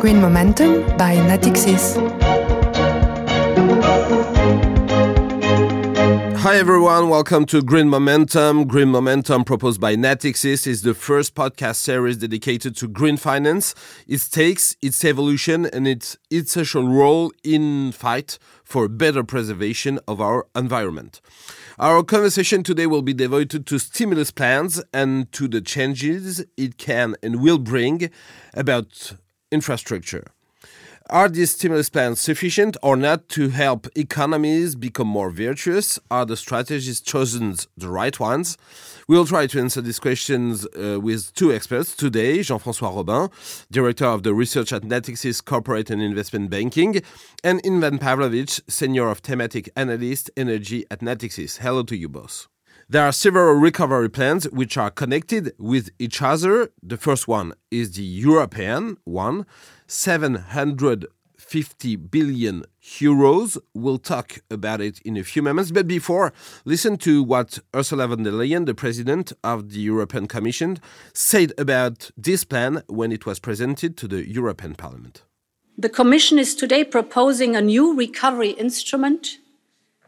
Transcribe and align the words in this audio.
Green 0.00 0.20
Momentum 0.20 0.96
by 0.96 1.16
Natixis. 1.16 1.96
Hi 6.36 6.56
everyone, 6.56 7.08
welcome 7.08 7.44
to 7.46 7.60
Green 7.62 7.88
Momentum. 7.88 8.68
Green 8.68 8.90
Momentum 8.90 9.42
proposed 9.42 9.80
by 9.80 9.96
Natixis 9.96 10.68
is 10.68 10.82
the 10.82 10.94
first 10.94 11.34
podcast 11.34 11.76
series 11.76 12.18
dedicated 12.18 12.76
to 12.76 12.86
green 12.86 13.16
finance, 13.16 13.74
its 14.06 14.30
takes, 14.30 14.76
its 14.80 15.04
evolution, 15.04 15.66
and 15.66 15.88
its 15.88 16.16
essential 16.30 16.86
role 16.88 17.32
in 17.42 17.90
fight 17.90 18.38
for 18.62 18.86
better 18.86 19.24
preservation 19.24 19.98
of 20.06 20.20
our 20.20 20.46
environment. 20.54 21.20
Our 21.80 22.04
conversation 22.04 22.62
today 22.62 22.86
will 22.86 23.02
be 23.02 23.14
devoted 23.14 23.66
to 23.66 23.80
stimulus 23.80 24.30
plans 24.30 24.80
and 24.94 25.30
to 25.32 25.48
the 25.48 25.60
changes 25.60 26.44
it 26.56 26.78
can 26.78 27.16
and 27.20 27.42
will 27.42 27.58
bring 27.58 28.10
about 28.54 29.14
infrastructure. 29.50 30.24
Are 31.10 31.30
these 31.30 31.52
stimulus 31.52 31.88
plans 31.88 32.20
sufficient 32.20 32.76
or 32.82 32.94
not 32.94 33.30
to 33.30 33.48
help 33.48 33.86
economies 33.96 34.74
become 34.74 35.08
more 35.08 35.30
virtuous? 35.30 35.98
Are 36.10 36.26
the 36.26 36.36
strategies 36.36 37.00
chosen 37.00 37.56
the 37.78 37.88
right 37.88 38.20
ones? 38.20 38.58
We'll 39.08 39.24
try 39.24 39.46
to 39.46 39.58
answer 39.58 39.80
these 39.80 39.98
questions 39.98 40.66
uh, 40.66 41.00
with 41.00 41.32
two 41.32 41.50
experts 41.50 41.96
today 41.96 42.42
Jean 42.42 42.58
Francois 42.58 42.90
Robin, 42.94 43.30
Director 43.70 44.04
of 44.04 44.22
the 44.22 44.34
Research 44.34 44.70
at 44.70 44.82
Natixis 44.82 45.42
Corporate 45.42 45.88
and 45.88 46.02
Investment 46.02 46.50
Banking, 46.50 47.00
and 47.42 47.62
Ivan 47.64 47.96
Pavlovich, 47.98 48.60
Senior 48.68 49.08
of 49.08 49.20
Thematic 49.20 49.70
Analyst 49.76 50.30
Energy 50.36 50.84
at 50.90 51.00
Natixis. 51.00 51.56
Hello 51.56 51.82
to 51.84 51.96
you 51.96 52.10
both. 52.10 52.48
There 52.90 53.04
are 53.04 53.12
several 53.12 53.52
recovery 53.52 54.08
plans 54.08 54.48
which 54.48 54.78
are 54.78 54.90
connected 54.90 55.52
with 55.58 55.90
each 55.98 56.22
other. 56.22 56.70
The 56.82 56.96
first 56.96 57.28
one 57.28 57.52
is 57.70 57.96
the 57.96 58.02
European 58.02 58.96
one 59.04 59.44
750 59.86 61.96
billion 61.96 62.64
euros. 62.82 63.58
We'll 63.74 63.98
talk 63.98 64.38
about 64.50 64.80
it 64.80 65.02
in 65.02 65.18
a 65.18 65.22
few 65.22 65.42
moments. 65.42 65.70
But 65.70 65.86
before, 65.86 66.32
listen 66.64 66.96
to 66.98 67.22
what 67.22 67.58
Ursula 67.76 68.08
von 68.08 68.22
der 68.22 68.30
Leyen, 68.30 68.64
the 68.64 68.74
president 68.74 69.34
of 69.44 69.68
the 69.68 69.80
European 69.80 70.26
Commission, 70.26 70.78
said 71.12 71.52
about 71.58 72.10
this 72.16 72.42
plan 72.42 72.82
when 72.86 73.12
it 73.12 73.26
was 73.26 73.38
presented 73.38 73.98
to 73.98 74.08
the 74.08 74.26
European 74.26 74.74
Parliament. 74.74 75.24
The 75.76 75.90
Commission 75.90 76.38
is 76.38 76.54
today 76.54 76.84
proposing 76.84 77.54
a 77.54 77.60
new 77.60 77.94
recovery 77.94 78.52
instrument 78.52 79.36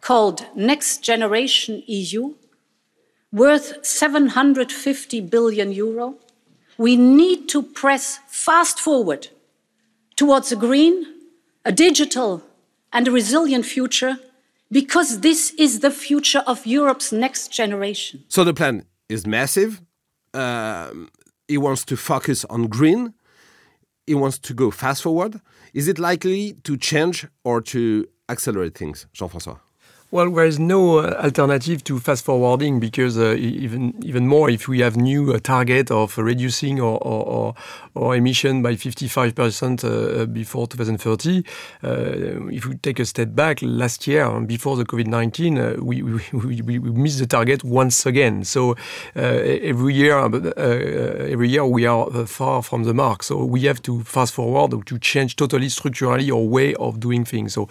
called 0.00 0.46
Next 0.56 1.04
Generation 1.04 1.82
EU, 1.86 2.36
worth 3.32 3.84
750 3.84 5.20
billion 5.22 5.72
euro. 5.72 6.16
We 6.78 6.96
need 6.96 7.48
to 7.50 7.62
press 7.62 8.20
fast 8.28 8.80
forward 8.80 9.28
towards 10.16 10.50
a 10.52 10.56
green, 10.56 11.06
a 11.64 11.72
digital, 11.72 12.42
and 12.92 13.06
a 13.06 13.10
resilient 13.10 13.66
future 13.66 14.18
because 14.70 15.20
this 15.20 15.50
is 15.58 15.80
the 15.80 15.90
future 15.90 16.42
of 16.46 16.66
Europe's 16.66 17.12
next 17.12 17.52
generation. 17.52 18.24
So 18.28 18.44
the 18.44 18.54
plan 18.54 18.84
is 19.08 19.26
massive. 19.26 19.80
Um, 20.32 21.08
it 21.48 21.58
wants 21.58 21.84
to 21.86 21.96
focus 21.96 22.44
on 22.46 22.68
green. 22.68 23.14
He 24.06 24.14
wants 24.14 24.38
to 24.38 24.54
go 24.54 24.70
fast 24.70 25.02
forward. 25.02 25.40
Is 25.74 25.88
it 25.88 25.98
likely 25.98 26.54
to 26.64 26.76
change 26.76 27.26
or 27.44 27.60
to 27.62 28.06
accelerate 28.28 28.76
things, 28.76 29.06
Jean 29.12 29.28
Francois? 29.28 29.56
Well, 30.12 30.28
there 30.32 30.44
is 30.44 30.58
no 30.58 30.98
uh, 30.98 31.20
alternative 31.22 31.84
to 31.84 32.00
fast 32.00 32.24
forwarding 32.24 32.80
because 32.80 33.16
uh, 33.16 33.36
even 33.38 33.94
even 34.02 34.26
more 34.26 34.50
if 34.50 34.66
we 34.66 34.80
have 34.80 34.96
new 34.96 35.32
uh, 35.32 35.38
target 35.38 35.92
of 35.92 36.18
reducing 36.18 36.80
our, 36.80 36.98
our, 37.06 37.54
our 37.94 38.16
emission 38.16 38.60
by 38.60 38.72
55% 38.72 39.84
uh, 39.84 40.26
before 40.26 40.66
2030. 40.66 41.44
Uh, 41.84 42.50
if 42.50 42.66
we 42.66 42.74
take 42.78 42.98
a 42.98 43.04
step 43.04 43.36
back, 43.36 43.60
last 43.62 44.08
year 44.08 44.40
before 44.40 44.76
the 44.76 44.84
COVID-19, 44.84 45.78
uh, 45.78 45.84
we, 45.84 46.02
we, 46.02 46.20
we, 46.32 46.78
we, 46.80 46.90
missed 46.90 47.20
the 47.20 47.26
target 47.28 47.62
once 47.62 48.04
again. 48.04 48.42
So 48.42 48.74
every 49.14 49.94
year, 49.94 50.18
every 50.18 51.48
year 51.50 51.64
we 51.64 51.86
are 51.86 52.26
far 52.26 52.64
from 52.64 52.82
the 52.82 52.94
mark. 52.94 53.22
So 53.22 53.44
we 53.44 53.60
have 53.62 53.80
to 53.82 54.02
fast 54.02 54.34
forward 54.34 54.86
to 54.86 54.98
change 54.98 55.36
totally 55.36 55.68
structurally 55.68 56.32
our 56.32 56.38
way 56.38 56.74
of 56.74 56.98
doing 56.98 57.24
things. 57.24 57.54
So 57.54 57.68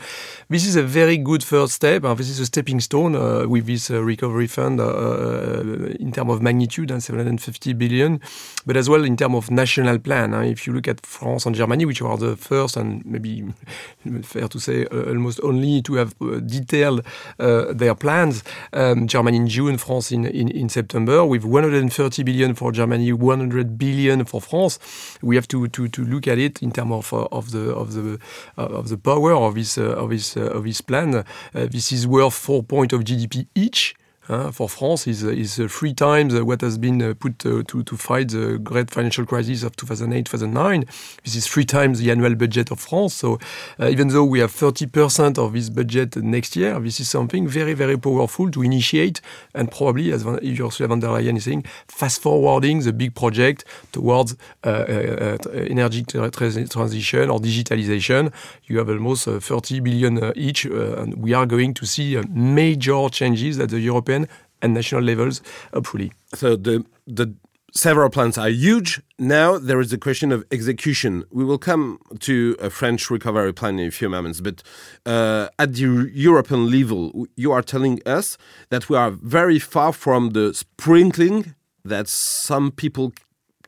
this 0.48 0.66
is 0.66 0.78
a 0.78 0.84
very 0.84 1.18
good 1.18 1.44
first 1.44 1.74
step. 1.74 2.04
This 2.04 2.29
this 2.30 2.38
is 2.38 2.42
a 2.42 2.46
stepping 2.46 2.80
stone 2.80 3.16
uh, 3.16 3.48
with 3.48 3.66
this 3.66 3.90
uh, 3.90 4.04
recovery 4.04 4.46
fund 4.46 4.80
uh, 4.80 4.86
uh 4.86 5.62
in 6.00 6.12
terms 6.12 6.32
of 6.32 6.44
magnitude 6.44 6.92
uh, 6.92 6.94
and 6.94 7.02
750 7.04 7.74
billion, 7.74 8.22
but 8.68 8.78
as 8.78 8.88
well 8.88 9.04
in 9.04 9.18
terms 9.18 9.36
of 9.36 9.50
national 9.50 9.98
plan. 9.98 10.36
Uh, 10.36 10.42
if 10.42 10.68
you 10.68 10.74
look 10.74 10.88
at 10.88 11.04
France 11.06 11.48
and 11.48 11.56
Germany, 11.56 11.86
which 11.86 12.04
are 12.04 12.18
the 12.18 12.36
first 12.36 12.78
and 12.78 13.04
maybe 13.04 13.44
fair 14.22 14.48
to 14.48 14.60
say 14.60 14.86
almost 14.86 15.40
only 15.42 15.82
to 15.82 15.96
have 15.96 16.14
detailed 16.46 17.04
their 17.38 17.96
plans, 17.96 18.44
um, 18.74 19.08
Germany 19.08 19.38
in 19.38 19.48
June, 19.48 19.78
France 19.78 20.12
in, 20.12 20.26
in, 20.26 20.50
in 20.50 20.70
September, 20.70 21.26
with 21.26 21.44
130 21.44 22.24
billion 22.24 22.54
for 22.54 22.72
Germany, 22.72 23.12
100 23.12 23.78
billion 23.78 24.24
for 24.26 24.40
France. 24.40 24.78
We 25.24 25.36
have 25.36 25.48
to, 25.48 25.68
to, 25.68 25.88
to 25.88 26.06
look 26.06 26.28
at 26.28 26.38
it 26.38 26.62
in 26.62 26.72
terms 26.72 26.92
of, 26.92 27.14
of 27.14 27.52
the 27.52 27.74
of 27.74 27.94
the 27.94 28.20
of 28.58 28.90
the 28.90 28.98
power 28.98 29.34
of 29.34 29.56
this 29.56 29.78
of 29.78 30.10
this 30.12 30.36
of 30.38 30.64
this 30.64 30.82
plan. 30.82 31.26
this 31.54 31.92
is 31.92 32.06
worth 32.20 32.34
four 32.34 32.64
points 32.64 32.94
of 32.94 33.04
GDP 33.04 33.48
each. 33.56 33.96
Uh, 34.30 34.52
for 34.52 34.70
France 34.70 35.08
is, 35.08 35.24
is 35.24 35.60
uh, 35.60 35.68
three 35.68 35.92
times 35.92 36.36
uh, 36.36 36.46
what 36.46 36.62
has 36.62 36.78
been 36.78 37.02
uh, 37.02 37.16
put 37.20 37.44
uh, 37.48 37.64
to, 37.68 37.82
to 37.82 37.98
fight 37.98 38.30
the 38.30 38.60
great 38.60 38.92
financial 38.92 39.26
crisis 39.26 39.64
of 39.64 39.76
2008-2009. 39.76 40.86
This 41.24 41.34
is 41.34 41.48
three 41.48 41.66
times 41.66 41.98
the 41.98 42.12
annual 42.12 42.36
budget 42.36 42.70
of 42.70 42.80
France. 42.80 43.16
So 43.16 43.40
uh, 43.80 43.88
even 43.88 44.10
though 44.10 44.24
we 44.24 44.40
have 44.40 44.52
30% 44.52 45.40
of 45.40 45.54
this 45.54 45.72
budget 45.72 46.16
next 46.18 46.56
year, 46.56 46.80
this 46.80 47.00
is 47.00 47.10
something 47.10 47.48
very, 47.48 47.74
very 47.74 47.98
powerful 47.98 48.52
to 48.52 48.62
initiate 48.62 49.20
and 49.56 49.72
probably, 49.72 50.12
as 50.12 50.24
Ursula 50.24 50.88
von 50.90 51.00
der 51.00 51.08
Leyen 51.08 51.38
is 51.38 51.46
saying, 51.46 51.66
fast 51.88 52.22
forwarding 52.22 52.82
the 52.82 52.94
big 52.94 53.16
project 53.16 53.66
towards 53.92 54.36
energy 54.64 56.04
transition 56.04 57.30
or 57.32 57.40
digitalization. 57.40 58.32
You 58.66 58.78
have 58.78 58.90
almost 58.90 59.26
30 59.26 59.80
billion 59.80 60.32
each, 60.36 60.66
and 60.66 61.16
we 61.16 61.34
are 61.34 61.48
going 61.48 61.74
to 61.74 61.88
see 61.88 62.22
major 62.30 63.10
changes 63.10 63.60
at 63.60 63.70
the 63.70 63.80
European 63.80 64.19
and 64.62 64.74
national 64.74 65.02
levels, 65.02 65.42
hopefully. 65.74 66.12
So 66.34 66.56
the 66.56 66.86
the 67.08 67.34
several 67.74 68.10
plans 68.10 68.38
are 68.38 68.50
huge. 68.50 69.02
Now 69.18 69.58
there 69.58 69.80
is 69.80 69.92
the 69.92 69.98
question 69.98 70.32
of 70.32 70.44
execution. 70.52 71.24
We 71.32 71.44
will 71.44 71.58
come 71.58 72.00
to 72.20 72.56
a 72.60 72.70
French 72.70 73.10
recovery 73.10 73.54
plan 73.54 73.80
in 73.80 73.88
a 73.88 73.92
few 73.92 74.10
moments, 74.10 74.42
but 74.42 74.64
uh, 75.06 75.50
at 75.58 75.74
the 75.74 76.10
European 76.14 76.70
level, 76.72 77.28
you 77.36 77.52
are 77.52 77.62
telling 77.62 78.02
us 78.06 78.38
that 78.70 78.90
we 78.90 78.98
are 78.98 79.12
very 79.12 79.60
far 79.60 79.94
from 79.94 80.32
the 80.32 80.54
sprinkling 80.54 81.56
that 81.86 82.08
some 82.08 82.72
people 82.72 83.14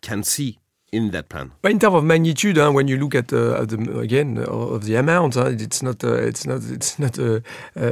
can 0.01 0.23
see 0.23 0.57
in 0.91 1.11
that 1.11 1.29
plan? 1.29 1.51
in 1.63 1.79
terms 1.79 1.95
of 1.95 2.03
magnitude, 2.03 2.57
uh, 2.57 2.69
when 2.69 2.87
you 2.87 2.97
look 2.97 3.15
at, 3.15 3.31
uh, 3.31 3.63
the, 3.65 3.99
again 3.99 4.37
uh, 4.37 4.43
of 4.43 4.83
the 4.83 4.95
amount, 4.95 5.37
uh, 5.37 5.45
it's 5.45 5.81
not 5.81 6.03
uh, 6.03 6.13
it's 6.15 6.45
not 6.45 6.61
it's 6.69 6.99
not 6.99 7.17
a, 7.17 7.41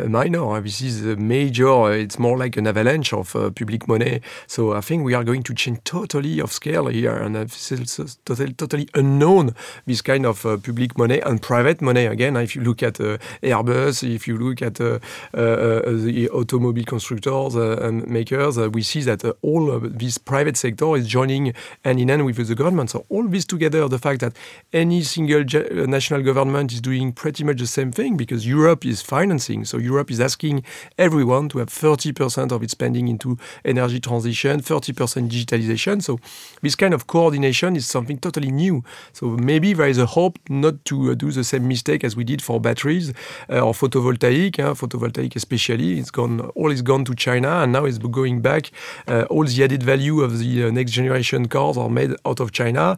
minor. 0.08 0.60
This 0.62 0.82
is 0.82 1.06
a 1.06 1.16
major. 1.16 1.94
It's 1.94 2.20
more 2.20 2.38
like 2.38 2.58
an 2.58 2.68
avalanche 2.68 3.14
of 3.14 3.32
public 3.56 3.88
money. 3.88 4.22
So 4.48 4.74
I 4.74 4.82
think 4.82 5.06
we 5.06 5.14
are 5.14 5.24
going 5.24 5.44
to 5.44 5.54
change 5.54 5.80
totally 5.86 6.40
of 6.40 6.52
scale 6.52 6.88
here, 6.88 7.16
and 7.16 7.36
this 7.36 7.72
is 7.72 8.18
totally 8.26 8.54
totally 8.54 8.90
unknown. 8.94 9.56
This 9.86 10.02
kind 10.02 10.26
of 10.26 10.42
public 10.44 10.98
money 10.98 11.20
and 11.22 11.42
private 11.42 11.82
money. 11.82 12.06
Again, 12.06 12.36
if 12.36 12.56
you 12.56 12.64
look 12.64 12.84
at 12.84 12.96
Airbus, 12.96 14.04
if 14.04 14.28
you 14.28 14.38
look 14.38 14.62
at 14.62 14.76
the 14.76 16.30
automobile 16.34 16.86
constructors 16.86 17.56
and 17.56 18.08
makers, 18.08 18.58
we 18.58 18.82
see 18.82 19.02
that 19.04 19.24
all 19.42 19.72
of 19.72 19.98
this 20.00 20.18
private 20.18 20.58
sector 20.58 20.98
is 20.98 21.08
joining 21.08 21.54
hand 21.86 22.00
in 22.00 22.10
hand 22.10 22.26
with 22.26 22.46
the 22.46 22.56
government. 22.56 22.89
So 22.90 23.06
all 23.10 23.28
this 23.28 23.46
together, 23.46 23.88
the 23.88 24.00
fact 24.00 24.22
that 24.22 24.34
any 24.74 25.02
single 25.04 25.42
uh, 25.42 25.86
national 25.86 26.24
government 26.24 26.74
is 26.74 26.82
doing 26.82 27.12
pretty 27.12 27.44
much 27.44 27.60
the 27.60 27.68
same 27.68 27.92
thing 27.92 28.18
because 28.18 28.48
Europe 28.48 28.86
is 28.86 29.02
financing. 29.02 29.66
So 29.66 29.78
Europe 29.78 30.12
is 30.12 30.20
asking 30.20 30.64
everyone 30.98 31.50
to 31.50 31.60
have 31.60 31.70
30% 31.70 32.52
of 32.52 32.64
its 32.64 32.72
spending 32.72 33.08
into 33.08 33.38
energy 33.64 34.00
transition, 34.00 34.62
30% 34.62 35.30
digitalization. 35.30 36.02
So 36.02 36.20
this 36.62 36.76
kind 36.76 36.94
of 36.94 37.08
coordination 37.08 37.76
is 37.76 37.88
something 37.88 38.18
totally 38.18 38.52
new. 38.52 38.84
So 39.14 39.28
maybe 39.28 39.74
there 39.74 39.88
is 39.88 39.98
a 39.98 40.06
hope 40.06 40.40
not 40.50 40.84
to 40.86 41.12
uh, 41.12 41.16
do 41.16 41.32
the 41.32 41.44
same 41.44 41.68
mistake 41.68 42.04
as 42.04 42.16
we 42.16 42.24
did 42.24 42.42
for 42.42 42.60
batteries 42.60 43.14
uh, 43.50 43.60
or 43.60 43.74
photovoltaic. 43.74 44.60
Uh, 44.60 44.74
photovoltaic 44.74 45.36
especially, 45.36 46.00
it's 46.00 46.12
gone 46.12 46.40
all 46.56 46.72
is 46.72 46.82
gone 46.82 47.06
to 47.06 47.14
China 47.16 47.50
and 47.62 47.72
now 47.72 47.86
it's 47.86 47.98
going 47.98 48.42
back. 48.42 48.72
Uh, 49.08 49.24
all 49.30 49.44
the 49.44 49.64
added 49.64 49.84
value 49.84 50.22
of 50.22 50.40
the 50.40 50.72
next 50.72 50.92
generation 50.92 51.48
cars 51.48 51.78
are 51.78 51.90
made 51.90 52.12
out 52.26 52.40
of 52.40 52.52
China. 52.52 52.79
Uh, 52.80 52.96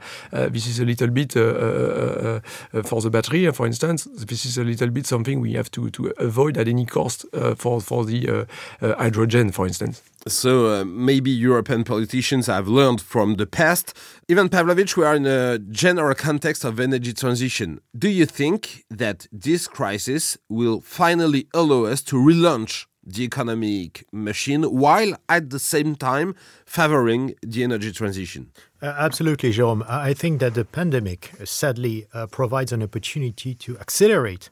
this 0.50 0.68
is 0.68 0.80
a 0.80 0.86
little 0.86 1.10
bit 1.10 1.36
uh, 1.36 1.42
uh, 1.42 2.40
uh, 2.74 2.84
for 2.84 3.02
the 3.02 3.10
battery, 3.10 3.52
for 3.52 3.66
instance. 3.66 4.06
This 4.06 4.46
is 4.46 4.58
a 4.58 4.64
little 4.64 4.90
bit 4.90 5.06
something 5.06 5.42
we 5.42 5.54
have 5.54 5.70
to, 5.72 5.90
to 5.92 6.14
avoid 6.18 6.58
at 6.58 6.68
any 6.68 6.86
cost 6.86 7.26
for, 7.58 7.82
for 7.82 8.06
the 8.06 8.48
hydrogen, 8.82 9.52
for 9.52 9.68
instance. 9.68 10.02
So 10.28 10.86
maybe 10.86 11.32
European 11.32 11.84
politicians 11.84 12.48
have 12.48 12.68
learned 12.68 13.02
from 13.02 13.36
the 13.36 13.48
past. 13.48 13.98
Ivan 14.30 14.50
Pavlovich, 14.50 14.96
we 14.96 15.04
are 15.04 15.16
in 15.16 15.26
a 15.26 15.58
general 15.58 16.14
context 16.14 16.64
of 16.64 16.80
energy 16.80 17.14
transition. 17.14 17.82
Do 17.98 18.08
you 18.08 18.26
think 18.26 18.84
that 18.90 19.28
this 19.32 19.68
crisis 19.68 20.38
will 20.48 20.82
finally 20.82 21.48
allow 21.54 21.86
us 21.86 22.02
to 22.04 22.18
relaunch 22.18 22.86
the 23.04 23.24
economic 23.24 24.06
machine 24.12 24.64
while 24.64 25.16
at 25.28 25.50
the 25.50 25.60
same 25.60 25.96
time 25.96 26.36
favoring 26.66 27.34
the 27.42 27.64
energy 27.64 27.92
transition? 27.92 28.52
Uh, 28.82 28.94
absolutely, 28.98 29.52
Jerome. 29.52 29.84
I 29.88 30.14
think 30.14 30.40
that 30.40 30.54
the 30.54 30.66
pandemic 30.66 31.32
uh, 31.40 31.46
sadly 31.46 32.08
uh, 32.14 32.28
provides 32.28 32.72
an 32.72 32.84
opportunity 32.84 33.54
to 33.56 33.78
accelerate 33.80 34.50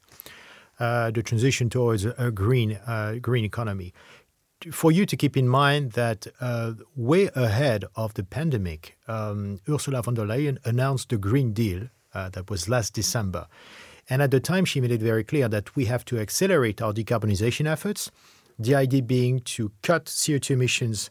uh, 0.80 1.12
the 1.12 1.22
transition 1.22 1.70
towards 1.70 2.06
a 2.06 2.32
green, 2.32 2.80
uh, 2.88 3.16
green 3.22 3.46
economy 3.46 3.94
for 4.72 4.92
you 4.92 5.06
to 5.06 5.16
keep 5.16 5.38
in 5.38 5.48
mind 5.48 5.94
that 5.94 6.28
uh, 6.42 6.74
way 6.94 7.30
ahead 7.34 7.86
of 7.96 8.14
the 8.16 8.24
pandemic, 8.24 8.98
um, 9.08 9.62
Ursula 9.70 10.02
von 10.02 10.16
der 10.16 10.26
Leyen 10.26 10.58
announced 10.66 11.10
the 11.10 11.18
Green 11.18 11.54
Deal 11.54 11.88
that 12.14 12.50
was 12.50 12.68
last 12.68 12.94
December. 12.94 13.48
And 14.10 14.22
at 14.22 14.32
the 14.32 14.42
time, 14.42 14.66
she 14.66 14.82
made 14.82 14.92
it 14.92 15.02
very 15.02 15.24
clear 15.24 15.48
that 15.48 15.76
we 15.78 15.86
have 15.86 16.04
to 16.06 16.20
accelerate 16.20 16.82
our 16.82 16.92
decarbonization 16.92 17.68
efforts. 17.68 18.12
The 18.60 18.76
idea 18.76 19.02
being 19.02 19.40
to 19.42 19.72
cut 19.82 20.06
CO2 20.06 20.52
emissions 20.52 21.10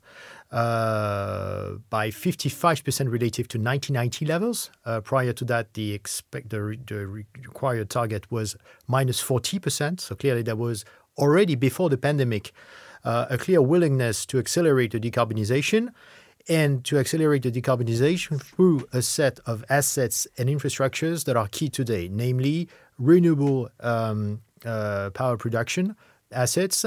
uh, 0.51 1.73
by 1.91 2.09
55% 2.09 3.11
relative 3.11 3.49
to 3.49 3.59
1990 3.59 4.27
levels. 4.27 4.71
Uh, 4.85 5.01
prior 5.01 5.33
to 5.33 5.45
that, 5.45 5.75
the, 5.75 5.93
expect, 5.93 6.51
the, 6.51 6.79
the 6.87 7.07
required 7.07 7.91
target 7.91 8.31
was 8.31 8.57
minus 8.87 9.23
40%. 9.23 10.01
So 10.01 10.15
clearly, 10.15 10.43
there 10.43 10.57
was 10.57 10.85
already 11.19 11.55
before 11.55 11.91
the 11.91 11.99
pandemic 11.99 12.53
uh, 13.05 13.27
a 13.31 13.39
clear 13.39 13.63
willingness 13.63 14.27
to 14.27 14.39
accelerate 14.39 14.93
the 14.93 15.01
decarbonization 15.01 15.89
and 16.49 16.85
to 16.85 16.99
accelerate 16.99 17.43
the 17.43 17.53
decarbonization 17.53 18.41
through 18.41 18.89
a 18.93 19.03
set 19.03 19.39
of 19.47 19.65
assets 19.69 20.27
and 20.39 20.49
infrastructures 20.49 21.25
that 21.25 21.37
are 21.37 21.49
key 21.49 21.69
today, 21.69 22.09
namely 22.11 22.69
renewable 22.99 23.69
um, 23.81 24.41
uh, 24.65 25.11
power 25.11 25.37
production 25.37 25.95
assets, 26.33 26.85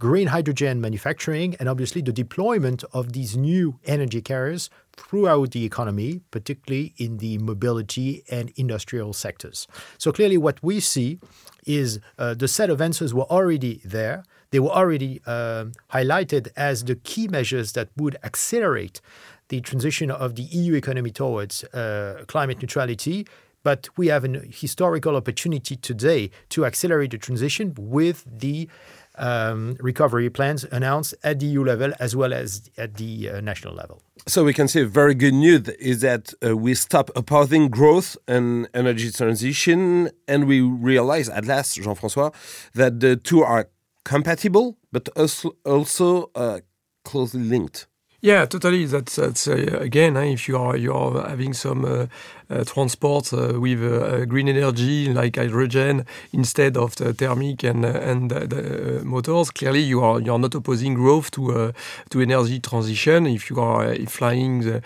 green 0.00 0.28
hydrogen 0.28 0.80
manufacturing, 0.80 1.54
and 1.60 1.68
obviously 1.68 2.00
the 2.00 2.12
deployment 2.12 2.82
of 2.92 3.12
these 3.12 3.36
new 3.36 3.78
energy 3.84 4.22
carriers 4.22 4.70
throughout 4.96 5.50
the 5.52 5.64
economy, 5.64 6.22
particularly 6.30 6.94
in 6.96 7.18
the 7.18 7.36
mobility 7.38 8.24
and 8.30 8.50
industrial 8.56 9.12
sectors. 9.12 9.68
So 9.98 10.10
clearly, 10.10 10.38
what 10.38 10.60
we 10.62 10.80
see 10.80 11.20
is 11.66 12.00
uh, 12.18 12.34
the 12.34 12.48
set 12.48 12.70
of 12.70 12.80
answers 12.80 13.12
were 13.12 13.30
already 13.30 13.82
there. 13.84 14.24
They 14.50 14.58
were 14.58 14.70
already 14.70 15.20
uh, 15.26 15.66
highlighted 15.92 16.48
as 16.56 16.84
the 16.84 16.96
key 16.96 17.28
measures 17.28 17.72
that 17.72 17.90
would 17.96 18.16
accelerate 18.24 19.00
the 19.48 19.60
transition 19.60 20.10
of 20.10 20.34
the 20.34 20.44
EU 20.44 20.74
economy 20.74 21.10
towards 21.10 21.62
uh, 21.64 22.24
climate 22.26 22.62
neutrality. 22.62 23.26
But 23.62 23.90
we 23.98 24.06
have 24.06 24.24
an 24.24 24.50
historical 24.50 25.16
opportunity 25.16 25.76
today 25.76 26.30
to 26.48 26.64
accelerate 26.64 27.10
the 27.10 27.18
transition 27.18 27.74
with 27.76 28.24
the 28.26 28.68
um, 29.20 29.76
recovery 29.78 30.30
plans 30.30 30.64
announced 30.72 31.14
at 31.22 31.38
the 31.38 31.46
EU 31.46 31.62
level 31.62 31.92
as 32.00 32.16
well 32.16 32.32
as 32.32 32.68
at 32.76 32.96
the 32.96 33.30
uh, 33.30 33.40
national 33.40 33.74
level. 33.74 34.02
So 34.26 34.44
we 34.44 34.52
can 34.52 34.66
say 34.66 34.82
very 34.84 35.14
good 35.14 35.34
news 35.34 35.68
is 35.68 36.00
that 36.00 36.34
uh, 36.44 36.56
we 36.56 36.74
stop 36.74 37.10
opposing 37.14 37.68
growth 37.68 38.16
and 38.26 38.68
energy 38.74 39.10
transition, 39.12 40.10
and 40.26 40.46
we 40.46 40.60
realize 40.60 41.28
at 41.28 41.46
last, 41.46 41.76
Jean-François, 41.76 42.34
that 42.74 43.00
the 43.00 43.16
two 43.16 43.42
are 43.42 43.68
compatible, 44.04 44.76
but 44.90 45.08
also, 45.64 46.30
uh, 46.34 46.60
closely 47.04 47.42
linked. 47.42 47.86
Yeah, 48.22 48.44
totally. 48.44 48.84
That's 48.84 49.16
that's 49.16 49.48
uh, 49.48 49.78
again, 49.80 50.14
uh, 50.14 50.20
if 50.20 50.46
you 50.46 50.58
are 50.58 50.76
you 50.76 50.92
are 50.92 51.26
having 51.26 51.54
some 51.54 51.86
uh, 51.86 52.06
uh, 52.50 52.64
transport 52.64 53.32
uh, 53.32 53.58
with 53.58 53.82
uh, 53.82 53.86
uh 53.86 54.24
green 54.26 54.48
energy 54.48 55.12
like 55.12 55.36
hydrogen 55.36 56.04
instead 56.32 56.76
of 56.76 56.96
the 56.96 57.14
thermic 57.14 57.62
and 57.64 57.84
uh, 57.84 57.88
and 57.88 58.30
the 58.30 59.00
uh, 59.00 59.04
motors, 59.04 59.50
clearly 59.50 59.80
you 59.80 60.02
are 60.02 60.20
you 60.20 60.32
are 60.32 60.38
not 60.38 60.54
opposing 60.54 60.94
growth 60.94 61.30
to 61.30 61.72
to 62.10 62.20
energy 62.20 62.60
transition. 62.60 63.26
If 63.26 63.48
you 63.48 63.58
are 63.60 63.94
flying 64.06 64.60
the 64.60 64.82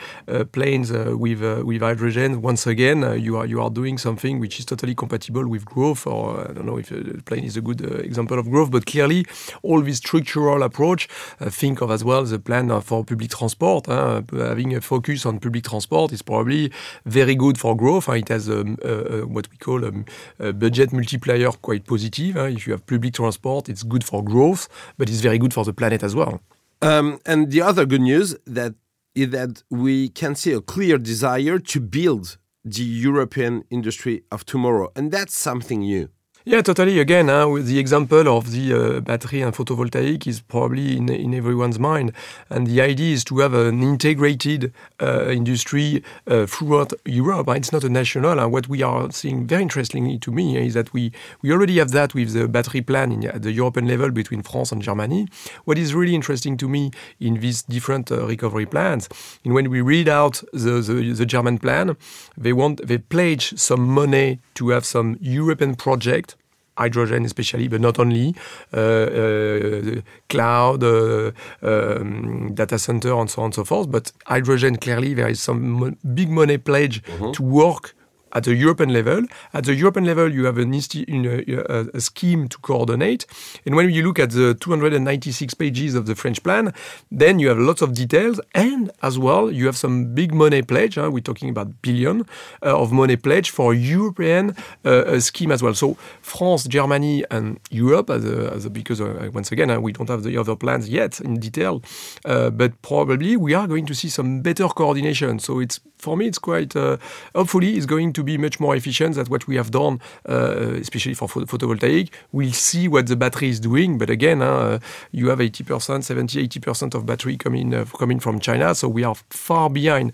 planes 0.53 0.93
with 0.93 1.43
with 1.65 1.81
hydrogen, 1.81 2.41
once 2.41 2.69
again 2.69 3.03
you 3.21 3.37
are 3.37 3.47
you 3.47 3.61
are 3.61 3.71
doing 3.71 3.99
something 3.99 4.39
which 4.39 4.61
is 4.61 4.67
totally 4.67 4.95
compatible 4.95 5.49
with 5.49 5.65
growth. 5.65 6.07
Or 6.07 6.49
I 6.49 6.53
don't 6.53 6.67
know 6.67 6.79
if 6.79 6.91
the 6.91 7.23
plane 7.25 7.45
is 7.45 7.57
a 7.57 7.61
good 7.63 7.81
example 7.81 8.39
of 8.39 8.49
growth, 8.49 8.71
but 8.71 8.87
clearly 8.87 9.27
all 9.63 9.81
this 9.81 9.97
structural 9.97 10.63
approach. 10.63 11.09
think 11.41 11.81
of 11.81 11.91
as 11.91 12.05
well 12.05 12.25
the 12.25 12.39
plan 12.39 12.69
for 12.81 13.05
public 13.05 13.24
transport. 13.31 13.87
Hein, 13.87 14.25
having 14.33 14.75
a 14.75 14.81
focus 14.81 15.27
on 15.27 15.39
public 15.39 15.65
transport 15.65 16.13
is 16.13 16.23
probably 16.23 16.71
very 17.05 17.35
good 17.35 17.59
for 17.59 17.77
growth. 17.77 18.09
It 18.09 18.29
has 18.29 18.49
um, 18.49 18.77
uh, 18.85 18.89
uh, 18.89 19.21
what 19.23 19.49
we 19.51 19.57
call 19.57 19.85
um, 19.85 20.05
a 20.39 20.53
budget 20.53 20.93
multiplier 20.93 21.51
quite 21.63 21.85
positive. 21.85 22.37
If 22.37 22.67
you 22.67 22.73
have 22.73 22.87
public 22.87 23.15
transport, 23.15 23.69
it's 23.69 23.83
good 23.83 24.05
for 24.05 24.23
growth, 24.23 24.69
but 24.99 25.09
it's 25.09 25.21
very 25.21 25.39
good 25.39 25.55
for 25.55 25.65
the 25.65 25.73
planet 25.73 26.03
as 26.03 26.15
well. 26.15 26.41
Um, 26.83 27.19
and 27.25 27.51
the 27.51 27.63
other 27.63 27.87
good 27.87 28.03
news 28.03 28.37
that 28.47 28.75
is 29.15 29.31
that 29.31 29.63
we 29.71 30.09
can 30.09 30.35
see 30.35 30.53
a 30.53 30.61
clear 30.61 30.99
desire 30.99 31.59
to 31.59 31.81
build 31.81 32.37
the 32.65 32.83
European 32.83 33.65
industry 33.71 34.25
of 34.33 34.45
tomorrow, 34.45 34.91
and 34.97 35.13
that's 35.13 35.37
something 35.37 35.81
new. 35.81 36.09
Yeah, 36.47 36.61
totally. 36.61 37.01
Again, 37.01 37.31
uh, 37.31 37.47
the 37.55 37.79
example 37.79 38.29
of 38.29 38.51
the 38.53 38.75
uh, 38.75 39.01
battery 39.01 39.41
and 39.41 39.55
photovoltaic 39.55 40.27
is 40.27 40.43
probably 40.43 40.95
in, 40.99 41.09
in 41.09 41.33
everyone's 41.33 41.79
mind. 41.79 42.13
And 42.51 42.67
the 42.67 42.83
idea 42.83 43.15
is 43.15 43.25
to 43.25 43.39
have 43.39 43.55
an 43.55 43.83
integrated 43.83 44.71
uh, 45.01 45.31
industry 45.31 46.05
uh, 46.27 46.45
throughout 46.45 46.93
Europe. 47.07 47.49
It's 47.49 47.73
not 47.73 47.83
a 47.83 47.89
national. 47.89 48.39
And 48.39 48.53
what 48.53 48.69
we 48.69 48.83
are 48.83 49.11
seeing 49.11 49.47
very 49.47 49.63
interestingly 49.63 50.19
to 50.19 50.31
me 50.31 50.59
is 50.59 50.75
that 50.75 50.93
we, 50.93 51.13
we 51.41 51.51
already 51.51 51.79
have 51.79 51.93
that 51.93 52.13
with 52.13 52.35
the 52.35 52.47
battery 52.47 52.83
plan 52.83 53.11
in, 53.11 53.25
at 53.25 53.41
the 53.41 53.53
European 53.53 53.89
level 53.89 54.11
between 54.11 54.43
France 54.43 54.71
and 54.71 54.83
Germany. 54.83 55.27
What 55.65 55.79
is 55.79 55.95
really 55.95 56.15
interesting 56.15 56.59
to 56.59 56.69
me 56.69 56.91
in 57.21 57.41
these 57.41 57.63
different 57.63 58.13
uh, 58.13 58.27
recovery 58.27 58.67
plans, 58.67 59.09
and 59.45 59.55
when 59.55 59.71
we 59.71 59.81
read 59.81 60.11
out 60.11 60.43
the, 60.53 60.83
the, 60.83 61.13
the 61.15 61.25
German 61.25 61.59
plan, 61.59 61.97
they 62.37 62.53
want 62.53 62.87
they 62.87 62.99
pledge 62.99 63.59
some 63.59 63.87
money 63.87 64.41
to 64.57 64.69
have 64.69 64.85
some 64.85 65.17
European 65.23 65.75
project 65.75 66.34
hydrogen 66.77 67.25
especially, 67.25 67.69
but 67.69 67.81
not 67.81 67.99
only, 67.99 68.35
uh, 68.73 68.79
uh, 68.79 70.01
cloud, 70.29 70.83
uh, 70.83 71.31
um, 71.63 72.55
data 72.55 72.79
center, 72.79 73.13
and 73.15 73.31
so 73.31 73.43
on 73.43 73.47
and 73.47 73.55
so 73.55 73.65
forth. 73.65 73.91
But 73.91 74.13
hydrogen, 74.27 74.77
clearly, 74.77 75.15
there 75.15 75.29
is 75.29 75.41
some 75.41 75.71
mo 75.71 75.93
big 76.15 76.31
money 76.31 76.59
pledge 76.59 77.03
mm 77.03 77.19
-hmm. 77.19 77.33
to 77.33 77.43
work 77.43 77.95
at 78.35 78.45
the 78.45 78.55
European 78.55 78.93
level. 78.93 79.23
At 79.53 79.65
the 79.65 79.75
European 79.75 80.05
level, 80.05 80.33
you 80.33 80.45
have 80.45 80.59
an 80.59 80.75
a, 80.75 81.87
a, 81.95 82.01
scheme 82.01 82.49
to 82.49 82.59
coordinate. 82.59 83.27
And 83.65 83.77
when 83.77 83.91
you 83.91 84.03
look 84.03 84.19
at 84.19 84.31
the 84.31 84.55
296 84.55 85.55
pages 85.55 85.95
of 85.95 86.07
the 86.07 86.15
French 86.15 86.43
plan, 86.43 86.73
then 87.11 87.39
you 87.39 87.49
have 87.49 87.59
lots 87.59 87.83
of 87.83 87.95
details. 87.95 88.41
And 88.55 88.91
as 89.03 89.19
well, 89.19 89.51
you 89.51 89.67
have 89.67 89.77
some 89.77 90.15
big 90.15 90.35
money 90.35 90.63
pledge. 90.63 90.97
Huh? 90.97 91.11
We're 91.11 91.21
talking 91.21 91.49
about 91.49 91.83
billion 91.83 92.27
uh, 92.63 92.77
of 92.79 92.93
money 92.93 93.17
pledge 93.17 93.51
for 93.51 93.73
European 93.73 94.57
uh, 94.85 95.21
scheme 95.21 95.53
as 95.53 95.63
well. 95.63 95.75
So 95.75 95.97
France, 96.23 96.65
Germany, 96.65 97.25
and 97.31 97.61
Europe, 97.71 98.11
as 98.11 98.25
a, 98.25 98.53
as 98.53 98.65
a, 98.65 98.71
because 98.71 99.01
uh, 99.01 99.31
once 99.33 99.53
again, 99.53 99.71
uh, 99.71 99.81
we 99.81 99.93
don't 99.93 100.09
have 100.09 100.23
the 100.23 100.37
other 100.37 100.57
plans 100.57 100.89
yet 100.89 101.21
in 101.21 101.39
detail, 101.39 101.83
uh, 102.25 102.51
but 102.51 102.81
probably 102.83 103.37
we 103.37 103.55
are 103.55 103.67
going 103.67 103.87
to 103.87 103.95
see 103.95 104.09
some 104.09 104.41
better 104.41 104.69
coordination. 104.69 105.39
So 105.39 105.61
it's 105.61 105.81
for 106.05 106.17
me, 106.17 106.27
it's 106.27 106.39
quite 106.39 106.77
uh, 106.77 106.99
hopefully 107.35 107.77
it's 107.77 107.87
going 107.87 108.13
to 108.13 108.24
be 108.25 108.39
much 108.39 108.61
more 108.61 108.75
efficient 108.77 109.15
than 109.17 109.27
what 109.27 109.47
we 109.47 109.57
have 109.57 109.71
done, 109.71 110.01
uh, 110.29 110.75
especially 110.81 111.15
for 111.15 111.29
photovoltaic. 111.29 112.11
We'll 112.33 112.53
see 112.53 112.89
what 112.89 113.07
the 113.07 113.17
battery 113.17 113.49
is 113.49 113.61
doing, 113.61 113.99
but 113.99 114.11
again, 114.11 114.43
uh, 114.43 114.79
you 115.13 115.29
have 115.29 115.39
80%, 115.39 116.03
70, 116.03 116.49
80% 116.49 116.95
of 116.95 117.07
battery 117.07 117.37
coming 117.37 117.75
uh, 117.75 117.85
coming 117.99 118.21
from 118.21 118.41
China, 118.41 118.75
so 118.75 118.89
we 118.89 119.05
are 119.05 119.15
far 119.31 119.71
behind. 119.71 120.13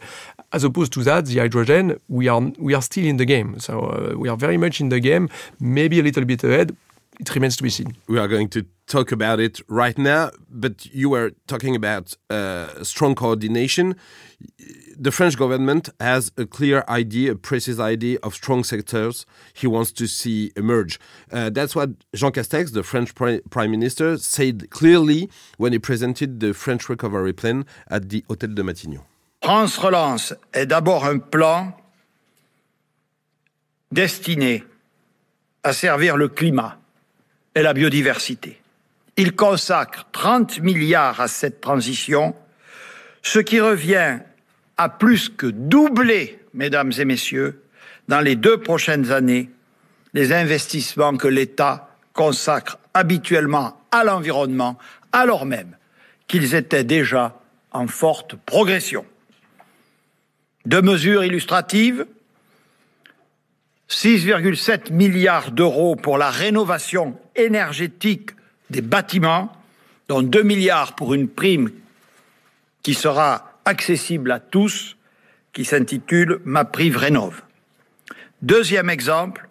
As 0.52 0.64
opposed 0.64 0.92
to 0.94 1.04
that, 1.04 1.26
the 1.26 1.38
hydrogen, 1.38 2.00
we 2.08 2.28
are 2.28 2.40
we 2.58 2.74
are 2.74 2.82
still 2.82 3.06
in 3.06 3.16
the 3.16 3.26
game, 3.26 3.58
so 3.58 3.80
uh, 3.80 4.18
we 4.18 4.28
are 4.28 4.36
very 4.36 4.56
much 4.56 4.80
in 4.80 4.88
the 4.88 5.00
game, 5.00 5.28
maybe 5.60 6.00
a 6.00 6.02
little 6.02 6.24
bit 6.24 6.42
ahead. 6.44 6.76
It 7.20 7.34
remains 7.34 7.56
to 7.58 7.62
be 7.62 7.70
seen. 7.70 7.94
We 8.08 8.18
are 8.18 8.28
going 8.28 8.48
to 8.50 8.64
talk 8.90 9.12
about 9.12 9.40
it 9.40 9.60
right 9.68 9.96
now, 9.96 10.30
but 10.50 10.86
you 10.92 11.10
were 11.10 11.30
talking 11.46 11.76
about 11.76 12.16
uh, 12.28 12.82
strong 12.82 13.14
coordination 13.14 13.94
the 15.00 15.10
French 15.10 15.36
government 15.36 15.88
has 15.98 16.30
a 16.36 16.44
clear 16.44 16.84
idea, 16.88 17.32
a 17.32 17.34
precise 17.34 17.78
idea 17.78 18.18
of 18.22 18.34
strong 18.34 18.62
sectors 18.64 19.24
he 19.54 19.66
wants 19.66 19.92
to 19.92 20.06
see 20.06 20.52
emerge. 20.56 21.00
Uh, 21.32 21.48
that's 21.48 21.74
what 21.74 21.90
Jean 22.14 22.32
Castex, 22.32 22.72
the 22.72 22.82
French 22.82 23.14
Prime 23.14 23.70
Minister, 23.70 24.18
said 24.18 24.68
clearly 24.70 25.30
when 25.56 25.72
he 25.72 25.78
presented 25.78 26.40
the 26.40 26.52
French 26.52 26.88
recovery 26.90 27.32
plan 27.32 27.64
at 27.88 28.10
the 28.10 28.22
Hôtel 28.28 28.54
de 28.54 28.62
Matignon. 28.62 29.04
France 29.42 29.78
Relance 29.78 30.34
est 30.52 30.66
d'abord 30.66 31.06
un 31.06 31.18
plan 31.18 31.72
destiné 33.90 34.64
à 35.62 35.72
servir 35.72 36.18
le 36.18 36.28
climat 36.28 36.78
et 37.54 37.62
la 37.62 37.72
biodiversité. 37.72 38.60
Il 39.16 39.34
consacre 39.34 40.06
30 40.12 40.60
milliards 40.60 41.20
à 41.20 41.28
cette 41.28 41.60
transition, 41.60 42.34
ce 43.22 43.38
qui 43.38 43.60
revient 43.60 44.18
à 44.76 44.88
plus 44.88 45.28
que 45.28 45.46
doubler, 45.46 46.38
mesdames 46.54 46.92
et 46.98 47.04
messieurs, 47.04 47.62
dans 48.08 48.20
les 48.20 48.36
deux 48.36 48.58
prochaines 48.58 49.12
années, 49.12 49.50
les 50.14 50.32
investissements 50.32 51.16
que 51.16 51.28
l'État 51.28 51.90
consacre 52.12 52.78
habituellement 52.94 53.80
à 53.90 54.04
l'environnement, 54.04 54.78
alors 55.12 55.46
même 55.46 55.76
qu'ils 56.26 56.54
étaient 56.54 56.84
déjà 56.84 57.38
en 57.72 57.86
forte 57.86 58.34
progression. 58.34 59.04
Deux 60.66 60.82
mesures 60.82 61.24
illustratives 61.24 62.06
6,7 63.88 64.92
milliards 64.92 65.50
d'euros 65.50 65.96
pour 65.96 66.16
la 66.16 66.30
rénovation 66.30 67.18
énergétique 67.34 68.30
des 68.70 68.80
bâtiments, 68.80 69.52
dont 70.08 70.22
2 70.22 70.42
milliards 70.42 70.94
pour 70.94 71.14
une 71.14 71.28
prime 71.28 71.70
qui 72.82 72.94
sera 72.94 73.52
accessible 73.64 74.32
à 74.32 74.40
tous, 74.40 74.96
qui 75.52 75.64
s'intitule 75.64 76.40
Ma 76.44 76.64
Prive 76.64 76.96
Rénove. 76.96 77.42
Deuxième 78.42 78.88
exemple, 78.88 79.48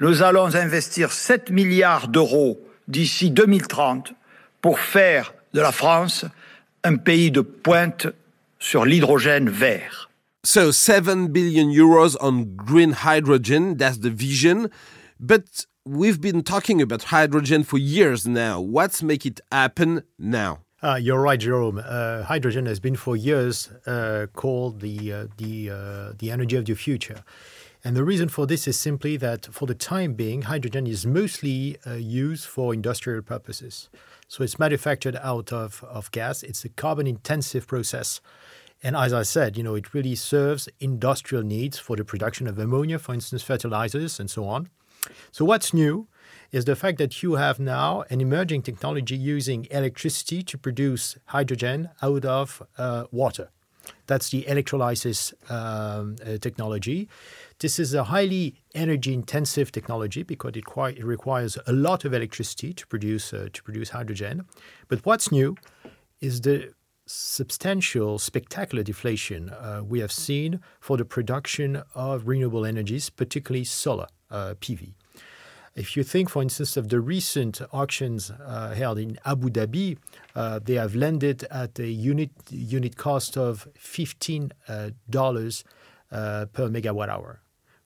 nous 0.00 0.22
allons 0.22 0.54
investir 0.56 1.12
7 1.12 1.50
milliards 1.50 2.08
d'euros 2.08 2.60
d'ici 2.88 3.30
2030 3.30 4.14
pour 4.60 4.80
faire 4.80 5.34
de 5.54 5.60
la 5.60 5.72
France 5.72 6.24
un 6.84 6.96
pays 6.96 7.30
de 7.30 7.40
pointe 7.40 8.08
sur 8.58 8.84
l'hydrogène 8.84 9.48
vert. 9.48 10.10
So 10.44 10.72
7 10.72 11.30
billion 11.30 11.70
euros 11.72 12.16
on 12.20 12.44
green 12.44 12.96
hydrogen, 13.04 13.76
that's 13.76 14.00
the 14.00 14.10
vision. 14.10 14.68
But 15.20 15.68
we've 15.84 16.20
been 16.20 16.42
talking 16.42 16.80
about 16.80 17.04
hydrogen 17.04 17.64
for 17.64 17.78
years 17.78 18.26
now. 18.26 18.60
What's 18.60 19.02
make 19.02 19.26
it 19.26 19.40
happen 19.50 20.02
now? 20.18 20.60
Uh, 20.82 20.96
you're 21.00 21.20
right, 21.20 21.38
Jerome. 21.38 21.80
Uh, 21.84 22.24
hydrogen 22.24 22.66
has 22.66 22.80
been 22.80 22.96
for 22.96 23.16
years 23.16 23.70
uh, 23.86 24.26
called 24.32 24.80
the 24.80 25.12
uh, 25.12 25.26
the 25.36 25.70
uh, 25.70 26.12
the 26.18 26.30
energy 26.30 26.56
of 26.56 26.64
the 26.64 26.74
future, 26.74 27.22
and 27.84 27.96
the 27.96 28.02
reason 28.02 28.28
for 28.28 28.46
this 28.46 28.66
is 28.66 28.76
simply 28.76 29.16
that 29.18 29.46
for 29.46 29.66
the 29.66 29.76
time 29.76 30.14
being, 30.14 30.42
hydrogen 30.42 30.86
is 30.88 31.06
mostly 31.06 31.76
uh, 31.86 31.94
used 31.94 32.46
for 32.46 32.74
industrial 32.74 33.22
purposes. 33.22 33.90
So 34.26 34.42
it's 34.42 34.58
manufactured 34.58 35.16
out 35.16 35.52
of 35.52 35.84
of 35.84 36.10
gas. 36.10 36.42
It's 36.42 36.64
a 36.64 36.68
carbon 36.68 37.06
intensive 37.06 37.68
process, 37.68 38.20
and 38.82 38.96
as 38.96 39.12
I 39.12 39.22
said, 39.22 39.56
you 39.56 39.62
know, 39.62 39.76
it 39.76 39.94
really 39.94 40.16
serves 40.16 40.68
industrial 40.80 41.44
needs 41.44 41.78
for 41.78 41.94
the 41.94 42.04
production 42.04 42.48
of 42.48 42.58
ammonia, 42.58 42.98
for 42.98 43.14
instance, 43.14 43.44
fertilizers, 43.44 44.18
and 44.18 44.28
so 44.28 44.46
on. 44.46 44.68
So 45.30 45.44
what's 45.44 45.74
new 45.74 46.08
is 46.52 46.66
the 46.66 46.76
fact 46.76 46.98
that 46.98 47.22
you 47.22 47.34
have 47.34 47.58
now 47.58 48.04
an 48.10 48.20
emerging 48.20 48.62
technology 48.62 49.16
using 49.16 49.66
electricity 49.70 50.42
to 50.42 50.58
produce 50.58 51.16
hydrogen 51.26 51.88
out 52.02 52.24
of 52.24 52.62
uh, 52.76 53.04
water. 53.10 53.48
That's 54.06 54.30
the 54.30 54.46
electrolysis 54.46 55.32
um, 55.48 56.16
uh, 56.24 56.36
technology. 56.38 57.08
This 57.58 57.78
is 57.78 57.94
a 57.94 58.04
highly 58.04 58.60
energy 58.74 59.14
intensive 59.14 59.72
technology 59.72 60.22
because 60.22 60.52
it, 60.54 60.64
it, 60.98 61.04
requires 61.04 61.58
a 61.66 61.72
lot 61.72 62.04
of 62.04 62.14
electricity 62.14 62.72
to 62.74 62.86
produce 62.86 63.32
uh, 63.32 63.48
to 63.52 63.62
produce 63.62 63.90
hydrogen. 63.90 64.44
But 64.88 65.04
what's 65.04 65.32
new 65.32 65.56
is 66.20 66.42
the 66.42 66.74
substantial, 67.06 68.18
spectacular 68.18 68.84
deflation 68.84 69.50
uh, 69.50 69.82
we 69.84 70.00
have 70.00 70.12
seen 70.12 70.60
for 70.80 70.96
the 70.96 71.04
production 71.04 71.82
of 71.94 72.28
renewable 72.28 72.64
energies, 72.64 73.10
particularly 73.10 73.64
solar 73.64 74.06
PV. 74.32 74.94
If 75.74 75.96
you 75.96 76.02
think, 76.02 76.28
for 76.28 76.42
instance, 76.42 76.76
of 76.76 76.90
the 76.90 77.00
recent 77.00 77.62
auctions 77.72 78.30
uh, 78.30 78.74
held 78.74 78.98
in 78.98 79.18
Abu 79.24 79.48
Dhabi, 79.48 79.96
uh, 80.34 80.60
they 80.62 80.74
have 80.74 80.94
landed 80.94 81.44
at 81.50 81.78
a 81.78 81.86
unit 81.86 82.30
unit 82.50 82.96
cost 82.96 83.38
of 83.38 83.66
fifteen 83.78 84.52
uh, 84.68 84.90
dollars 85.08 85.64
uh, 86.10 86.44
per 86.52 86.68
megawatt 86.68 87.08
hour, 87.08 87.40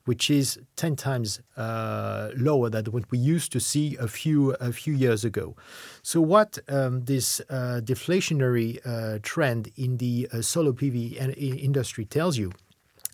which 0.04 0.30
is 0.30 0.58
ten 0.74 0.96
times 0.96 1.40
uh, 1.56 2.30
lower 2.36 2.70
than 2.70 2.86
what 2.86 3.08
we 3.12 3.18
used 3.18 3.52
to 3.52 3.60
see 3.60 3.96
a 4.00 4.08
few 4.08 4.50
a 4.54 4.72
few 4.72 4.92
years 4.92 5.24
ago. 5.24 5.54
So, 6.02 6.20
what 6.20 6.58
um, 6.68 7.04
this 7.04 7.40
uh, 7.48 7.80
deflationary 7.84 8.82
trend 9.22 9.70
in 9.76 9.98
the 9.98 10.28
solar 10.40 10.72
PV 10.72 11.36
industry 11.62 12.04
tells 12.04 12.36
you 12.36 12.50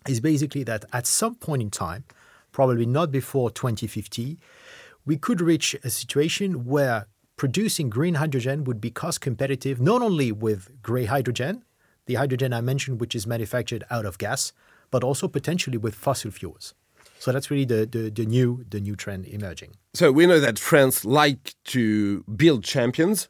is 0.07 0.19
basically 0.19 0.63
that 0.63 0.83
at 0.91 1.05
some 1.05 1.35
point 1.35 1.61
in 1.61 1.69
time, 1.69 2.05
probably 2.53 2.85
not 2.85 3.11
before 3.11 3.51
2050 3.51 4.39
we 5.05 5.17
could 5.17 5.41
reach 5.41 5.75
a 5.83 5.89
situation 5.89 6.65
where 6.65 7.07
producing 7.35 7.89
green 7.89 8.15
hydrogen 8.15 8.63
would 8.63 8.79
be 8.79 8.89
cost 8.89 9.21
competitive 9.21 9.81
not 9.81 10.01
only 10.01 10.31
with 10.31 10.81
grey 10.81 11.05
hydrogen, 11.05 11.63
the 12.05 12.15
hydrogen 12.15 12.53
I 12.53 12.61
mentioned, 12.61 12.99
which 12.99 13.15
is 13.15 13.25
manufactured 13.27 13.83
out 13.89 14.05
of 14.05 14.17
gas, 14.17 14.53
but 14.91 15.03
also 15.03 15.27
potentially 15.27 15.77
with 15.77 15.95
fossil 15.95 16.31
fuels. 16.31 16.73
So 17.19 17.31
that's 17.31 17.49
really 17.49 17.65
the, 17.65 17.85
the, 17.85 18.09
the, 18.09 18.25
new 18.25 18.65
the 18.69 18.81
new 18.81 18.95
trend 18.95 19.25
emerging. 19.27 19.75
So 19.93 20.11
we 20.11 20.25
know 20.25 20.39
that 20.39 20.59
France 20.59 21.05
like 21.05 21.55
to 21.65 22.23
build 22.23 22.63
champions, 22.65 23.29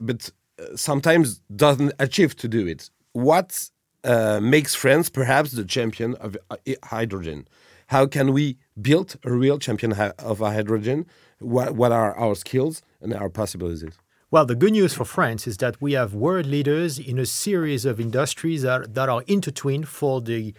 but 0.00 0.30
uh, 0.58 0.76
sometimes 0.76 1.40
doesn't 1.54 1.92
achieve 2.00 2.36
to 2.36 2.48
do 2.48 2.66
it. 2.66 2.90
What 3.12 3.70
uh, 4.02 4.40
makes 4.40 4.74
France 4.74 5.08
perhaps 5.08 5.52
the 5.52 5.64
champion 5.64 6.14
of 6.16 6.36
uh, 6.50 6.56
hydrogen? 6.84 7.46
How 7.90 8.06
can 8.06 8.32
we 8.32 8.56
build 8.80 9.16
a 9.24 9.32
real 9.32 9.58
champion 9.58 9.92
of 9.92 10.38
hydrogen? 10.38 11.06
What, 11.40 11.74
what 11.74 11.90
are 11.90 12.14
our 12.14 12.36
skills 12.36 12.82
and 13.00 13.12
our 13.12 13.28
possibilities? 13.28 13.98
Well, 14.30 14.46
the 14.46 14.54
good 14.54 14.70
news 14.70 14.94
for 14.94 15.04
France 15.04 15.48
is 15.48 15.56
that 15.56 15.82
we 15.82 15.94
have 15.94 16.14
world 16.14 16.46
leaders 16.46 17.00
in 17.00 17.18
a 17.18 17.26
series 17.26 17.84
of 17.84 17.98
industries 17.98 18.62
that, 18.62 18.94
that 18.94 19.08
are 19.08 19.24
intertwined 19.26 19.88
for 19.88 20.20
the, 20.20 20.54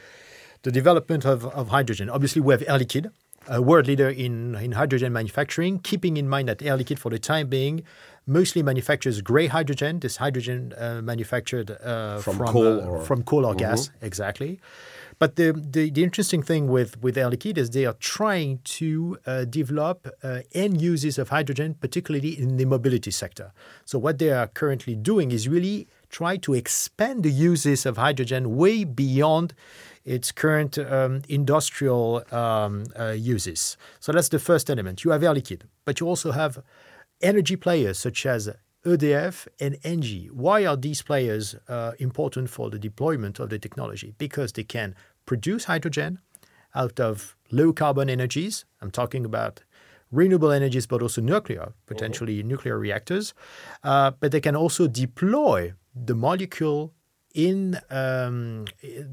the 0.64 0.74
development 0.74 1.24
of, 1.24 1.46
of 1.46 1.70
hydrogen. 1.70 2.10
Obviously, 2.10 2.42
we 2.42 2.54
have 2.54 2.64
Air 2.68 2.80
Liquide, 2.80 3.12
a 3.48 3.62
world 3.62 3.88
leader 3.88 4.10
in, 4.10 4.56
in 4.56 4.74
hydrogen 4.74 5.14
manufacturing, 5.14 5.80
keeping 5.80 6.18
in 6.18 6.28
mind 6.28 6.50
that 6.50 6.62
Air 6.62 6.78
Liquide, 6.78 7.00
for 7.00 7.10
the 7.12 7.18
time 7.18 7.48
being, 7.48 7.84
mostly 8.28 8.62
manufactures 8.62 9.22
grey 9.22 9.48
hydrogen, 9.48 10.02
this 10.02 10.18
hydrogen 10.18 10.74
uh, 10.78 11.02
manufactured 11.02 11.72
uh, 11.72 12.18
from, 12.18 12.40
from, 12.40 12.48
coal 12.48 12.82
uh, 12.82 12.86
or, 12.86 13.02
from 13.06 13.24
coal 13.24 13.46
or 13.46 13.54
mm 13.54 13.58
-hmm. 13.58 13.70
gas, 13.70 13.90
exactly. 14.02 14.60
But 15.22 15.36
the, 15.36 15.54
the, 15.54 15.92
the, 15.92 16.04
interesting 16.04 16.42
thing 16.42 16.68
with, 16.68 17.00
with 17.04 17.16
Air 17.16 17.30
Liquide 17.30 17.60
is 17.60 17.70
they 17.70 17.86
are 17.86 17.94
trying 18.00 18.60
to 18.64 19.20
uh, 19.28 19.46
develop 19.46 20.08
uh, 20.24 20.40
end 20.52 20.82
uses 20.82 21.20
of 21.20 21.30
hydrogen, 21.30 21.76
particularly 21.76 22.30
in 22.42 22.58
the 22.58 22.66
mobility 22.66 23.12
sector. 23.12 23.52
So 23.86 24.00
what 24.00 24.18
they 24.18 24.32
are 24.32 24.48
currently 24.48 24.96
doing 24.96 25.32
is 25.32 25.48
really 25.48 25.88
try 26.10 26.38
to 26.38 26.56
expand 26.56 27.22
the 27.22 27.30
uses 27.30 27.86
of 27.86 27.98
hydrogen 27.98 28.56
way 28.56 28.84
beyond 28.84 29.54
its 30.06 30.32
current 30.32 30.80
um, 30.80 31.22
industrial 31.30 32.24
um, 32.32 32.86
uh, 33.00 33.10
uses. 33.10 33.78
So 34.00 34.12
that's 34.12 34.30
the 34.30 34.40
first 34.40 34.72
element. 34.72 35.04
You 35.04 35.12
have 35.12 35.22
Air 35.22 35.36
Liquide, 35.36 35.66
but 35.86 36.00
you 36.00 36.08
also 36.08 36.32
have 36.32 36.64
energy 37.22 37.58
players 37.58 38.00
such 38.00 38.26
as 38.26 38.50
EDF 38.84 39.48
and 39.60 39.76
Engie. 39.84 40.32
Why 40.32 40.66
are 40.66 40.76
these 40.76 41.04
players 41.04 41.56
uh, 41.68 41.92
important 42.00 42.50
for 42.50 42.72
the 42.72 42.80
deployment 42.80 43.40
of 43.40 43.50
the 43.52 43.60
technology? 43.60 44.16
Because 44.18 44.54
they 44.54 44.64
can 44.64 44.96
produce 45.32 45.64
hydrogen 45.74 46.20
out 46.82 47.00
of 47.00 47.38
low 47.60 47.72
carbon 47.82 48.10
energies. 48.10 48.66
I'm 48.82 48.92
talking 48.92 49.24
about 49.32 49.64
renewable 50.12 50.52
energies, 50.52 50.86
but 50.86 51.02
also 51.02 51.22
nuclear, 51.22 51.72
potentially 51.86 52.38
mm-hmm. 52.40 52.50
nuclear 52.50 52.78
reactors. 52.78 53.34
Uh, 53.82 54.12
but 54.20 54.34
they 54.34 54.42
can 54.42 54.58
also 54.58 54.84
deploy 54.88 55.74
the 56.10 56.16
molecule 56.16 56.94
in 57.34 57.80
um, 57.90 58.66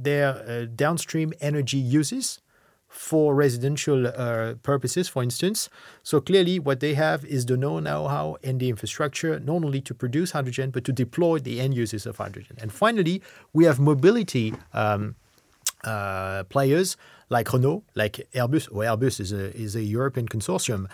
their 0.09 0.29
uh, 0.31 0.67
downstream 0.85 1.33
energy 1.41 1.79
uses 2.01 2.41
for 2.89 3.27
residential 3.45 4.09
uh, 4.09 4.55
purposes, 4.71 5.07
for 5.09 5.23
instance. 5.23 5.69
So 6.03 6.21
clearly, 6.21 6.59
what 6.59 6.81
they 6.81 6.95
have 6.95 7.25
is 7.37 7.47
the 7.47 7.57
know-how 7.57 8.39
and 8.43 8.59
the 8.59 8.69
infrastructure, 8.75 9.39
not 9.39 9.63
only 9.67 9.83
to 9.83 9.95
produce 9.95 10.33
hydrogen, 10.33 10.71
but 10.71 10.83
to 10.85 10.93
deploy 10.93 11.39
the 11.39 11.61
end 11.61 11.75
uses 11.75 12.07
of 12.07 12.17
hydrogen. 12.17 12.57
And 12.63 12.73
finally, 12.73 13.23
we 13.53 13.67
have 13.67 13.79
mobility 13.79 14.55
um, 14.73 15.15
uh, 15.85 16.44
players 16.44 16.97
like 17.30 17.52
Renault, 17.52 17.85
like 17.94 18.28
Airbus. 18.35 18.68
or 18.73 18.85
Airbus 18.85 19.20
is 19.20 19.32
a 19.32 19.54
is 19.56 19.76
a 19.76 19.82
European 19.82 20.26
consortium 20.28 20.87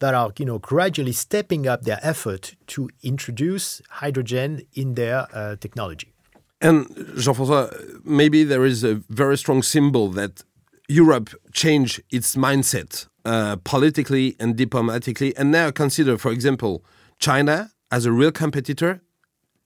that 0.00 0.14
are 0.14 0.32
you 0.38 0.44
know 0.44 0.58
gradually 0.58 1.12
stepping 1.12 1.66
up 1.66 1.82
their 1.82 1.98
effort 2.02 2.54
to 2.68 2.88
introduce 3.02 3.82
hydrogen 3.88 4.62
in 4.74 4.94
their 4.94 5.26
uh, 5.32 5.56
technology. 5.56 6.12
And 6.60 6.86
Jean-François, 7.16 7.70
maybe 8.04 8.42
there 8.42 8.64
is 8.64 8.82
a 8.82 8.94
very 9.08 9.38
strong 9.38 9.62
symbol 9.62 10.08
that 10.10 10.42
Europe 10.88 11.30
changed 11.52 12.02
its 12.10 12.34
mindset 12.34 13.06
uh, 13.24 13.56
politically 13.62 14.34
and 14.40 14.56
diplomatically, 14.56 15.36
and 15.36 15.52
now 15.52 15.70
consider, 15.70 16.18
for 16.18 16.32
example, 16.32 16.84
China 17.18 17.70
as 17.90 18.06
a 18.06 18.12
real 18.12 18.32
competitor 18.32 19.00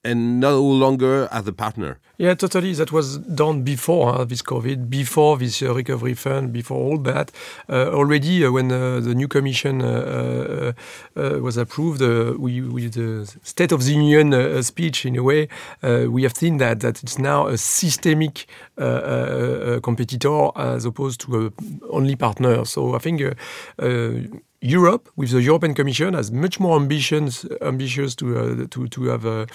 and 0.03 0.39
no 0.39 0.61
longer 0.61 1.27
as 1.31 1.47
a 1.47 1.53
partner. 1.53 1.99
Yeah, 2.17 2.35
totally. 2.35 2.73
That 2.73 2.91
was 2.91 3.17
done 3.17 3.63
before 3.63 4.13
uh, 4.13 4.23
this 4.23 4.43
COVID, 4.43 4.87
before 4.87 5.35
this 5.39 5.63
uh, 5.63 5.73
recovery 5.73 6.13
fund, 6.13 6.53
before 6.53 6.77
all 6.77 6.99
that. 6.99 7.31
Uh, 7.67 7.87
already, 7.87 8.45
uh, 8.45 8.51
when 8.51 8.71
uh, 8.71 8.99
the 8.99 9.15
new 9.15 9.27
commission 9.27 9.81
uh, 9.81 10.73
was 11.15 11.57
approved, 11.57 12.01
we, 12.37 12.61
with 12.61 12.93
the 12.93 13.25
State 13.41 13.71
of 13.71 13.83
the 13.83 13.93
Union 13.93 14.61
speech, 14.61 15.07
in 15.07 15.15
a 15.15 15.23
way, 15.23 15.47
we 15.81 16.21
have 16.21 16.35
seen 16.35 16.57
that 16.57 16.81
that 16.81 17.01
it's 17.01 17.17
now 17.17 17.47
a 17.47 17.57
systemic 17.57 18.45
competitor 18.77 20.49
as 20.55 20.85
opposed 20.85 21.19
to 21.21 21.47
a 21.47 21.51
only 21.89 22.15
partner. 22.15 22.63
So 22.65 22.93
I 22.93 22.99
think 22.99 23.21
Europe, 24.63 25.09
with 25.17 25.31
the 25.31 25.41
European 25.41 25.73
Commission, 25.73 26.13
has 26.13 26.31
much 26.31 26.57
more 26.57 26.77
ambitions, 26.77 27.45
ambitious 27.61 28.15
to 28.15 28.37
uh, 28.37 28.65
to 28.69 28.87
to 28.87 29.03
have 29.09 29.25
a 29.25 29.45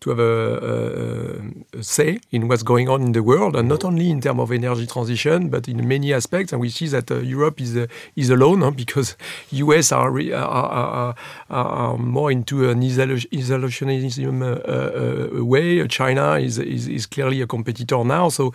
to 0.00 0.10
have 0.10 0.18
a, 0.18 1.38
a, 1.72 1.78
a, 1.78 1.82
say 1.84 2.18
in 2.32 2.48
what's 2.48 2.64
going 2.64 2.88
on 2.88 3.00
in 3.00 3.12
the 3.12 3.22
world, 3.22 3.54
and 3.54 3.68
not 3.68 3.84
only 3.84 4.10
in 4.10 4.20
terms 4.20 4.40
of 4.40 4.50
energy 4.50 4.84
transition, 4.86 5.50
but 5.50 5.68
in 5.68 5.86
many 5.86 6.12
aspects. 6.12 6.52
And 6.52 6.60
we 6.60 6.68
see 6.68 6.88
that 6.88 7.08
uh, 7.12 7.18
Europe 7.18 7.60
is 7.60 7.76
uh, 7.76 7.86
is 8.16 8.28
alone 8.28 8.62
huh, 8.62 8.70
because 8.76 9.16
US 9.52 9.92
are, 9.92 10.18
are, 10.34 10.34
are, 10.34 11.14
are, 11.48 11.96
more 11.96 12.32
into 12.32 12.68
an 12.68 12.80
isolationism 12.82 14.42
uh, 14.42 15.38
uh, 15.38 15.44
way. 15.44 15.86
China 15.86 16.38
is, 16.38 16.58
is 16.58 16.88
is 16.88 17.06
clearly 17.06 17.40
a 17.40 17.46
competitor 17.46 18.02
now, 18.04 18.28
so 18.30 18.52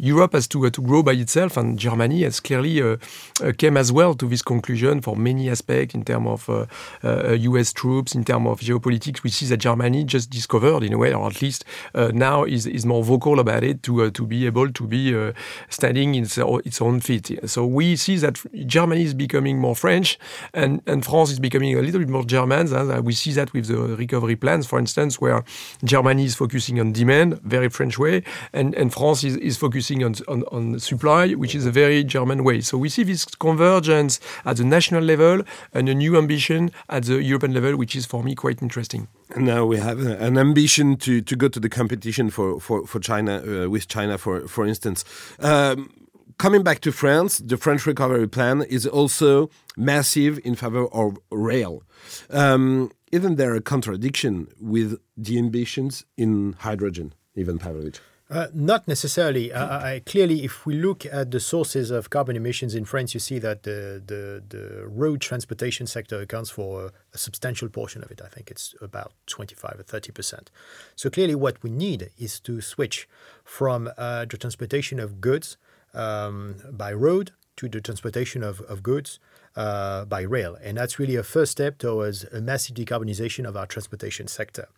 Europe 0.00 0.32
has 0.32 0.48
to, 0.48 0.66
uh, 0.66 0.70
to 0.70 0.80
grow 0.80 1.02
by 1.02 1.12
itself, 1.12 1.58
and 1.58 1.78
Germany 1.78 2.22
has 2.22 2.40
clearly 2.40 2.80
uh, 2.80 2.96
uh, 3.42 3.52
came 3.58 3.76
as 3.76 3.92
well 3.92 4.14
to 4.14 4.26
this 4.26 4.40
conclusion 4.40 5.02
for 5.02 5.14
many 5.14 5.50
aspects 5.50 5.94
in 5.94 6.04
terms 6.04 6.26
of 6.26 6.48
uh, 6.48 6.66
uh, 7.04 7.32
US 7.32 7.72
troops, 7.74 8.14
in 8.14 8.24
terms 8.24 8.48
of 8.48 8.60
geopolitics. 8.60 9.22
We 9.22 9.30
see 9.30 9.46
that 9.46 9.58
Germany 9.58 10.04
just 10.04 10.30
discovered, 10.30 10.82
in 10.84 10.94
a 10.94 10.98
way, 10.98 11.12
or 11.12 11.26
at 11.26 11.42
least 11.42 11.66
uh, 11.94 12.10
now 12.14 12.44
is, 12.44 12.66
is 12.66 12.86
more 12.86 13.04
vocal 13.04 13.40
about 13.40 13.62
it 13.62 13.82
to, 13.82 14.10
to 14.10 14.26
be 14.26 14.46
able 14.46 14.72
to 14.72 14.86
be 14.86 15.32
standing 15.68 16.14
in 16.14 16.24
its 16.24 16.80
own 16.80 17.00
feet. 17.00 17.38
So 17.44 17.66
we 17.66 17.96
see 17.96 18.16
that 18.16 18.40
Germany 18.66 19.02
is 19.02 19.14
becoming 19.14 19.58
more 19.58 19.76
French, 19.76 20.18
and, 20.54 20.80
and 20.86 21.04
France 21.04 21.30
is 21.30 21.38
becoming 21.38 21.76
a 21.76 21.82
little 21.82 22.00
bit 22.00 22.08
more 22.08 22.24
German. 22.24 23.04
We 23.04 23.12
see 23.12 23.32
that 23.32 23.52
with 23.52 23.66
the 23.66 23.96
recovery 23.96 24.36
plans, 24.36 24.66
for 24.66 24.78
instance, 24.78 25.20
where 25.20 25.44
Germany 25.84 26.24
is 26.24 26.34
focusing 26.34 26.80
on 26.80 26.92
demand, 26.92 27.40
very 27.42 27.68
French 27.68 27.98
way, 27.98 28.22
and, 28.54 28.74
and 28.74 28.92
France 28.92 29.24
is, 29.24 29.36
is 29.36 29.58
focusing 29.58 29.89
focusing 29.90 30.04
on, 30.04 30.14
on, 30.28 30.44
on, 30.52 30.78
supply, 30.78 31.32
which 31.32 31.54
is 31.54 31.66
a 31.66 31.70
very 31.70 32.04
German 32.04 32.44
way. 32.44 32.60
So 32.60 32.78
we 32.78 32.88
see 32.88 33.04
this 33.04 33.24
convergence 33.24 34.20
at 34.44 34.56
the 34.56 34.64
national 34.64 35.02
level 35.02 35.42
and 35.72 35.88
a 35.88 35.94
new 35.94 36.16
ambition 36.16 36.70
at 36.88 37.04
the 37.04 37.22
European 37.22 37.54
level, 37.54 37.76
which 37.76 37.96
is 37.96 38.06
for 38.06 38.22
me 38.22 38.34
quite 38.34 38.62
interesting. 38.62 39.08
Now 39.36 39.64
we 39.66 39.78
have 39.78 40.00
an 40.00 40.38
ambition 40.38 40.96
to, 40.98 41.20
to 41.20 41.36
go 41.36 41.48
to 41.48 41.60
the 41.60 41.68
competition 41.68 42.30
for, 42.30 42.60
for, 42.60 42.86
for 42.86 43.00
China, 43.00 43.42
uh, 43.42 43.68
with 43.68 43.88
China, 43.88 44.18
for, 44.18 44.46
for 44.48 44.66
instance. 44.66 45.04
Um, 45.40 45.90
coming 46.38 46.62
back 46.62 46.80
to 46.80 46.92
France, 46.92 47.38
the 47.38 47.56
French 47.56 47.86
recovery 47.86 48.28
plan 48.28 48.62
is 48.62 48.86
also 48.86 49.50
massive 49.76 50.38
in 50.44 50.54
favor 50.54 50.86
of 50.92 51.18
rail. 51.30 51.82
Um, 52.30 52.90
isn't 53.12 53.36
there 53.36 53.56
a 53.56 53.60
contradiction 53.60 54.46
with 54.60 54.98
the 55.16 55.38
ambitions 55.38 56.04
in 56.16 56.54
hydrogen, 56.60 57.12
Ivan 57.36 57.58
Pavlovich? 57.58 58.00
Uh, 58.30 58.46
not 58.54 58.86
necessarily. 58.86 59.52
Uh, 59.52 59.78
I, 59.78 60.02
clearly, 60.06 60.44
if 60.44 60.64
we 60.64 60.74
look 60.74 61.04
at 61.04 61.32
the 61.32 61.40
sources 61.40 61.90
of 61.90 62.10
carbon 62.10 62.36
emissions 62.36 62.76
in 62.76 62.84
France, 62.84 63.12
you 63.12 63.18
see 63.18 63.40
that 63.40 63.64
the, 63.64 64.00
the, 64.06 64.42
the 64.48 64.86
road 64.86 65.20
transportation 65.20 65.88
sector 65.88 66.20
accounts 66.20 66.48
for 66.48 66.86
a, 66.86 66.92
a, 67.12 67.18
substantial 67.18 67.68
portion 67.68 68.04
of 68.04 68.10
it. 68.12 68.20
I 68.24 68.28
think 68.28 68.48
it's 68.48 68.72
about 68.80 69.14
25 69.26 69.80
or 69.80 69.82
30 69.82 70.12
percent. 70.12 70.50
So 70.94 71.10
clearly, 71.10 71.34
what 71.34 71.60
we 71.64 71.70
need 71.70 72.10
is 72.18 72.38
to 72.40 72.60
switch 72.60 73.08
from 73.42 73.90
uh, 73.98 74.26
the 74.26 74.36
transportation 74.36 75.00
of 75.00 75.20
goods 75.20 75.56
um, 75.92 76.54
by 76.70 76.92
road 76.92 77.32
to 77.56 77.68
the 77.68 77.80
transportation 77.80 78.44
of, 78.44 78.60
of 78.60 78.84
goods 78.84 79.18
uh, 79.56 80.04
by 80.04 80.20
rail. 80.20 80.56
And 80.62 80.78
that's 80.78 81.00
really 81.00 81.16
a 81.16 81.24
first 81.24 81.50
step 81.50 81.78
towards 81.78 82.22
a 82.24 82.40
massive 82.40 82.76
decarbonization 82.76 83.44
of 83.44 83.56
our 83.56 83.66
transportation 83.66 84.28
sector. 84.28 84.68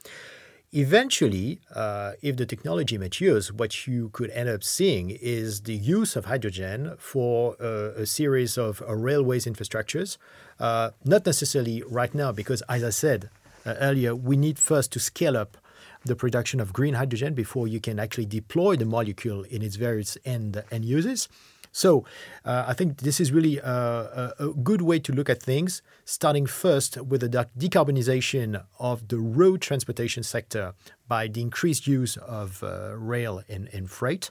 Eventually, 0.75 1.61
uh, 1.75 2.13
if 2.23 2.37
the 2.39 2.47
technology 2.47 2.97
matures, 2.97 3.53
what 3.53 3.87
you 3.87 4.09
could 4.15 4.31
end 4.31 4.49
up 4.49 4.65
seeing 4.65 5.11
is 5.11 5.63
the 5.63 5.75
use 5.75 6.17
of 6.17 6.25
hydrogen 6.25 6.95
for 6.99 7.57
uh, 7.61 7.91
a 7.95 8.07
series 8.07 8.57
of 8.57 8.81
uh, 8.81 8.95
railways 8.95 9.45
infrastructures. 9.45 10.17
Uh, 10.59 10.93
not 11.05 11.27
necessarily 11.27 11.83
right 11.87 12.15
now, 12.15 12.33
because 12.33 12.63
as 12.71 12.83
I 12.83 12.89
said 12.89 13.29
uh, 13.67 13.75
earlier, 13.81 14.17
we 14.17 14.35
need 14.35 14.59
first 14.59 14.91
to 14.93 14.99
scale 14.99 15.37
up 15.37 15.59
the 16.07 16.17
production 16.17 16.59
of 16.59 16.73
green 16.73 16.95
hydrogen 16.95 17.35
before 17.35 17.69
you 17.69 17.79
can 17.79 18.01
actually 18.01 18.25
deploy 18.25 18.75
the 18.75 18.87
molecule 18.87 19.43
in 19.43 19.61
its 19.61 19.77
various 19.77 20.17
end, 20.25 20.65
end 20.71 20.87
uses. 20.87 21.29
So 21.73 22.05
uh, 22.45 22.65
I 22.69 22.75
think 22.75 22.99
this 22.99 23.19
is 23.19 23.33
really 23.33 23.59
a, 23.59 24.35
a, 24.39 24.49
good 24.63 24.83
way 24.83 24.99
to 25.01 25.13
look 25.13 25.31
at 25.31 25.43
things, 25.43 25.81
starting 26.05 26.45
first 26.47 26.99
with 27.01 27.23
the 27.23 27.49
decarbonization 27.59 28.63
of 28.79 29.09
the 29.09 29.19
road 29.19 29.63
transportation 29.63 30.23
sector 30.23 30.75
by 31.09 31.29
the 31.29 31.41
increased 31.41 31.87
use 31.87 32.19
of 32.19 32.63
uh, 32.63 32.95
rail 32.97 33.43
and, 33.49 33.69
and 33.73 33.91
freight, 33.91 34.31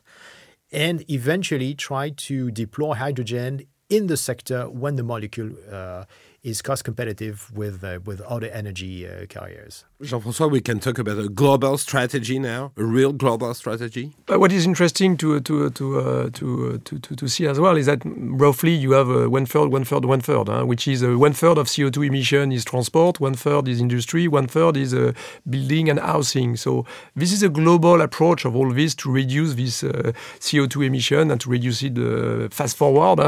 and 0.71 1.03
eventually 1.09 1.73
try 1.73 2.11
to 2.11 2.51
deploy 2.51 2.93
hydrogen 2.93 3.65
in 3.89 4.07
the 4.07 4.17
sector 4.17 4.69
when 4.69 4.95
the 4.95 5.03
molecule 5.03 5.51
uh, 5.69 6.05
is 6.43 6.61
cost 6.61 6.83
competitive 6.83 7.51
with 7.53 7.83
uh, 7.83 7.99
with 8.05 8.21
other 8.21 8.47
energy 8.47 9.07
uh, 9.07 9.25
carriers. 9.25 9.83
Jean-François, 10.03 10.49
we 10.49 10.61
can 10.61 10.79
talk 10.79 10.97
about 10.97 11.19
a 11.19 11.29
global 11.29 11.77
strategy 11.77 12.39
now, 12.39 12.71
a 12.75 12.83
real 12.83 13.13
global 13.13 13.53
strategy. 13.53 14.11
But 14.25 14.39
what 14.39 14.51
is 14.51 14.65
interesting 14.65 15.15
to 15.17 15.39
to 15.41 15.69
to 15.69 15.99
uh, 15.99 16.29
to, 16.31 16.79
to, 16.79 16.99
to, 16.99 17.15
to 17.15 17.27
see 17.27 17.45
as 17.45 17.59
well 17.59 17.77
is 17.77 17.85
that 17.85 18.01
roughly 18.05 18.71
you 18.71 18.93
have 18.93 19.09
uh, 19.09 19.29
one 19.29 19.45
third, 19.45 19.67
one 19.67 19.85
third, 19.85 20.05
one 20.05 20.21
third, 20.21 20.47
huh, 20.47 20.65
which 20.65 20.87
is 20.87 21.03
uh, 21.03 21.17
one 21.17 21.33
third 21.33 21.59
of 21.59 21.67
CO2 21.67 22.07
emission 22.07 22.51
is 22.51 22.65
transport, 22.65 23.19
one 23.19 23.35
third 23.35 23.67
is 23.67 23.79
industry, 23.79 24.27
one 24.27 24.47
third 24.47 24.75
is 24.75 24.93
uh, 24.93 25.11
building 25.47 25.87
and 25.87 25.99
housing. 25.99 26.55
So 26.55 26.85
this 27.15 27.31
is 27.31 27.43
a 27.43 27.49
global 27.49 28.01
approach 28.01 28.43
of 28.45 28.55
all 28.55 28.73
this 28.73 28.95
to 28.95 29.11
reduce 29.11 29.53
this 29.53 29.83
uh, 29.83 30.13
CO2 30.39 30.87
emission 30.87 31.29
and 31.29 31.39
to 31.41 31.49
reduce 31.49 31.83
it 31.83 31.97
uh, 31.99 32.49
fast 32.49 32.75
forward. 32.75 33.19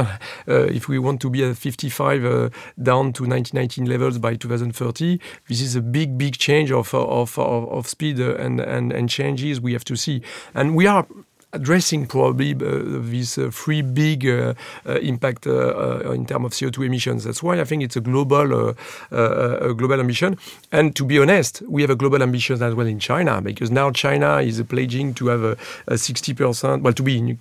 if 0.47 0.87
we 0.87 0.97
want 0.97 1.21
to 1.21 1.29
be 1.29 1.43
at 1.43 1.55
55 1.55 2.51
down 2.81 3.13
to 3.13 3.23
1919 3.25 3.85
levels 3.85 4.17
by 4.17 4.35
2030, 4.35 5.19
this 5.47 5.61
is 5.61 5.75
a 5.75 5.81
big, 5.81 6.17
big 6.17 6.35
change 6.37 6.62
of 6.71 6.93
of 6.93 7.37
of, 7.37 7.69
of 7.69 7.87
speed 7.87 8.19
and, 8.19 8.59
and 8.59 8.91
and 8.91 9.09
changes 9.09 9.59
we 9.61 9.73
have 9.73 9.83
to 9.85 9.95
see, 9.95 10.21
and 10.53 10.75
we 10.75 10.87
are 10.87 11.05
addressing 11.53 12.07
probably 12.07 12.53
uh, 12.53 12.99
these 13.01 13.37
uh, 13.37 13.49
three 13.51 13.81
big 13.81 14.27
uh, 14.27 14.53
impact 14.85 15.45
in 15.45 16.25
terms 16.25 16.45
of 16.45 16.51
CO2 16.51 16.85
emissions. 16.85 17.23
That's 17.23 17.41
why 17.41 17.59
I 17.59 17.63
think 17.63 17.83
it's 17.83 17.95
a 17.95 18.01
global, 18.01 18.75
a 19.11 19.73
global 19.73 19.99
ambition. 19.99 20.37
And 20.71 20.95
to 20.95 21.05
be 21.05 21.19
honest, 21.19 21.61
we 21.67 21.81
have 21.81 21.91
a 21.91 21.95
global 21.95 22.21
ambition 22.21 22.61
as 22.61 22.73
well 22.75 22.87
in 22.87 22.99
China 22.99 23.41
because 23.41 23.71
now 23.71 23.91
China 23.91 24.37
is 24.37 24.61
pledging 24.63 25.13
to 25.15 25.27
have 25.27 25.43
a, 25.43 25.51
a 25.87 25.93
60%, 25.93 26.81
well, 26.81 26.93
to 26.93 27.03
be 27.03 27.37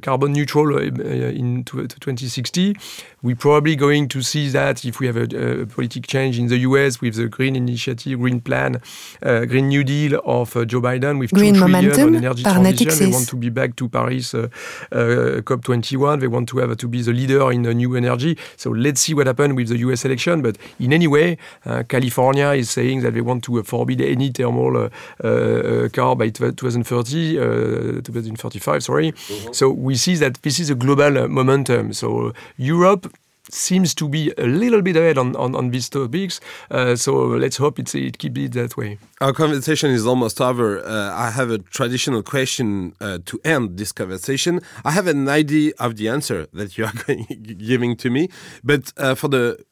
carbon 0.00 0.32
neutral 0.32 0.78
in 0.78 1.64
2060. 1.64 2.76
We're 3.22 3.36
probably 3.36 3.76
going 3.76 4.08
to 4.08 4.22
see 4.22 4.48
that 4.48 4.84
if 4.84 4.98
we 4.98 5.06
have 5.06 5.16
a, 5.16 5.62
a 5.62 5.66
politic 5.66 6.06
change 6.06 6.38
in 6.38 6.48
the 6.48 6.58
US 6.58 7.00
with 7.00 7.14
the 7.14 7.28
Green 7.28 7.54
Initiative, 7.54 8.18
Green 8.18 8.40
Plan, 8.40 8.80
uh, 9.22 9.44
Green 9.44 9.68
New 9.68 9.84
Deal 9.84 10.20
of 10.24 10.56
uh, 10.56 10.64
Joe 10.64 10.80
Biden 10.80 11.18
with 11.18 11.32
Green 11.32 11.54
2 11.54 11.60
trillion 11.60 12.00
on 12.00 12.14
energy 12.16 12.42
transition. 12.42 13.01
They 13.06 13.12
want 13.12 13.28
to 13.28 13.36
be 13.36 13.50
back 13.50 13.76
to 13.76 13.88
Paris 13.88 14.34
uh, 14.34 14.48
uh 14.90 15.42
COP21. 15.42 16.20
They 16.20 16.28
want 16.28 16.48
to 16.48 16.58
have 16.58 16.76
to 16.76 16.88
be 16.88 17.02
the 17.02 17.12
leader 17.12 17.50
in 17.52 17.62
the 17.62 17.74
new 17.74 17.96
energy. 17.96 18.36
So 18.56 18.70
let's 18.70 19.00
see 19.00 19.14
what 19.14 19.26
happens 19.26 19.54
with 19.54 19.68
the 19.68 19.78
US 19.78 20.04
election. 20.04 20.42
But 20.42 20.56
in 20.78 20.92
any 20.92 21.06
way, 21.06 21.38
uh, 21.66 21.82
California 21.88 22.50
is 22.52 22.70
saying 22.70 23.02
that 23.02 23.14
they 23.14 23.20
want 23.20 23.44
to 23.44 23.62
forbid 23.62 24.00
any 24.00 24.30
thermal 24.30 24.76
uh, 24.76 25.88
car 25.92 26.16
by 26.16 26.30
2030, 26.30 28.02
2035, 28.02 28.82
sorry. 28.82 29.08
Mm 29.08 29.14
-hmm. 29.14 29.52
So 29.52 29.72
we 29.72 29.94
see 29.96 30.16
that 30.18 30.42
this 30.42 30.58
is 30.58 30.70
a 30.70 30.74
global 30.74 31.28
momentum. 31.28 31.92
So 31.92 32.32
Europe 32.58 33.08
seems 33.54 33.94
to 33.94 34.08
be 34.08 34.32
a 34.38 34.46
little 34.46 34.82
bit 34.82 34.96
ahead 34.96 35.18
on, 35.18 35.36
on, 35.36 35.54
on 35.54 35.70
these 35.70 35.88
topics. 35.88 36.40
Uh, 36.70 36.96
so 36.96 37.12
let's 37.26 37.56
hope 37.56 37.78
it's, 37.78 37.94
it 37.94 38.18
keeps 38.18 38.38
it 38.40 38.52
that 38.52 38.76
way. 38.76 38.98
Our 39.20 39.32
conversation 39.32 39.90
is 39.90 40.06
almost 40.06 40.40
over. 40.40 40.84
Uh, 40.84 41.12
I 41.14 41.30
have 41.30 41.50
a 41.50 41.58
traditional 41.58 42.22
question 42.22 42.94
uh, 43.00 43.18
to 43.26 43.40
end 43.44 43.78
this 43.78 43.92
conversation. 43.92 44.60
I 44.84 44.92
have 44.92 45.06
an 45.06 45.28
idea 45.28 45.72
of 45.78 45.96
the 45.96 46.08
answer 46.08 46.46
that 46.52 46.76
you 46.78 46.84
are 46.84 46.92
giving 47.34 47.96
to 47.96 48.10
me, 48.10 48.28
but 48.64 48.92
uh, 48.96 49.14
for 49.14 49.28
the 49.28 49.64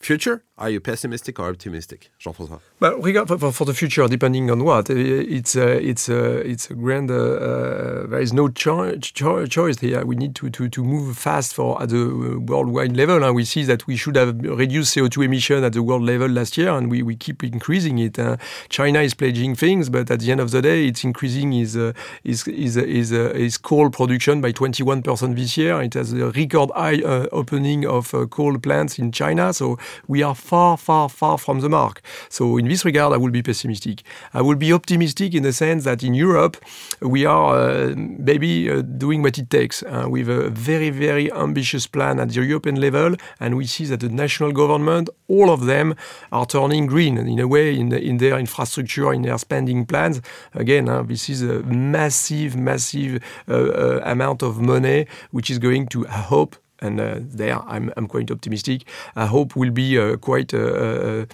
future, 0.00 0.44
Are 0.58 0.68
you 0.68 0.80
pessimistic 0.80 1.40
or 1.40 1.48
optimistic, 1.48 2.10
Jean-François? 2.18 2.60
Well, 2.78 2.98
regard 2.98 3.26
for, 3.26 3.52
for, 3.52 3.64
the 3.64 3.72
future, 3.72 4.06
depending 4.06 4.50
on 4.50 4.62
what, 4.62 4.90
it's 4.90 5.56
uh, 5.56 5.78
it's 5.80 6.10
uh, 6.10 6.42
it's 6.44 6.70
a 6.70 6.74
grand. 6.74 7.10
Uh, 7.10 7.14
uh, 7.14 8.06
there 8.08 8.20
is 8.20 8.34
no 8.34 8.48
cho 8.48 8.94
cho 8.98 9.46
choice 9.46 9.78
here. 9.80 10.04
We 10.04 10.14
need 10.14 10.34
to, 10.36 10.50
to, 10.50 10.68
to 10.68 10.84
move 10.84 11.16
fast 11.16 11.54
for 11.54 11.82
at 11.82 11.88
the 11.88 12.38
worldwide 12.46 12.94
level, 12.94 13.24
and 13.24 13.34
we 13.34 13.46
see 13.46 13.62
that 13.64 13.86
we 13.86 13.96
should 13.96 14.14
have 14.16 14.38
reduced 14.42 14.94
CO2 14.94 15.24
emission 15.24 15.64
at 15.64 15.72
the 15.72 15.82
world 15.82 16.02
level 16.02 16.28
last 16.28 16.58
year, 16.58 16.68
and 16.68 16.90
we, 16.90 17.02
we 17.02 17.16
keep 17.16 17.42
increasing 17.42 17.98
it. 17.98 18.18
Uh, 18.18 18.36
China 18.68 19.00
is 19.00 19.14
pledging 19.14 19.54
things, 19.54 19.88
but 19.88 20.10
at 20.10 20.20
the 20.20 20.30
end 20.30 20.40
of 20.42 20.50
the 20.50 20.60
day, 20.60 20.86
it's 20.86 21.02
increasing 21.02 21.54
its 21.54 21.76
uh, 21.76 21.94
is 22.24 22.46
is 22.46 22.76
is 22.76 23.56
coal 23.56 23.88
production 23.88 24.42
by 24.42 24.52
21 24.52 25.02
percent 25.02 25.34
this 25.34 25.56
year. 25.56 25.80
It 25.80 25.94
has 25.94 26.12
a 26.12 26.30
record 26.30 26.70
high 26.74 27.00
opening 27.32 27.86
of 27.86 28.12
coal 28.28 28.58
plants 28.58 28.98
in 28.98 29.12
China, 29.12 29.54
so 29.54 29.78
we 30.06 30.22
are 30.22 30.34
far, 30.42 30.76
far, 30.76 31.08
far 31.08 31.38
from 31.38 31.60
the 31.60 31.68
mark. 31.68 32.02
So 32.28 32.58
in 32.58 32.68
this 32.68 32.84
regard, 32.84 33.12
I 33.12 33.16
will 33.16 33.30
be 33.30 33.42
pessimistic. 33.42 34.02
I 34.34 34.42
will 34.42 34.56
be 34.56 34.72
optimistic 34.72 35.34
in 35.34 35.42
the 35.42 35.52
sense 35.52 35.84
that 35.84 36.02
in 36.02 36.14
Europe, 36.14 36.56
we 37.00 37.24
are 37.26 37.54
uh, 37.56 37.94
maybe 37.96 38.70
uh, 38.70 38.82
doing 38.82 39.22
what 39.22 39.38
it 39.38 39.48
takes 39.48 39.82
uh, 39.82 40.06
with 40.08 40.28
a 40.28 40.50
very, 40.50 40.90
very 40.90 41.32
ambitious 41.32 41.86
plan 41.86 42.18
at 42.18 42.28
the 42.30 42.42
European 42.42 42.80
level, 42.80 43.16
and 43.40 43.56
we 43.56 43.66
see 43.66 43.86
that 43.86 44.00
the 44.00 44.08
national 44.08 44.52
government, 44.52 45.08
all 45.28 45.50
of 45.50 45.66
them, 45.66 45.94
are 46.30 46.46
turning 46.46 46.86
green 46.86 47.16
in 47.16 47.38
a 47.38 47.46
way 47.46 47.78
in, 47.78 47.92
in 47.92 48.18
their 48.18 48.38
infrastructure, 48.38 49.12
in 49.12 49.22
their 49.22 49.38
spending 49.38 49.86
plans. 49.86 50.20
Again, 50.54 50.88
uh, 50.88 51.02
this 51.02 51.28
is 51.28 51.42
a 51.42 51.62
massive, 51.62 52.56
massive 52.56 53.22
uh, 53.48 53.52
uh, 53.52 54.00
amount 54.04 54.42
of 54.42 54.60
money 54.60 55.06
which 55.30 55.50
is 55.50 55.58
going 55.58 55.86
to, 55.88 56.06
I 56.08 56.22
hope, 56.34 56.56
and 56.82 57.00
uh, 57.00 57.14
there 57.20 57.58
I'm, 57.66 57.92
I'm 57.96 58.06
quite 58.06 58.30
optimistic. 58.30 58.84
I 59.16 59.26
hope 59.26 59.56
will 59.56 59.70
be 59.70 59.98
uh, 59.98 60.16
quite 60.16 60.52
uh, 60.52 61.24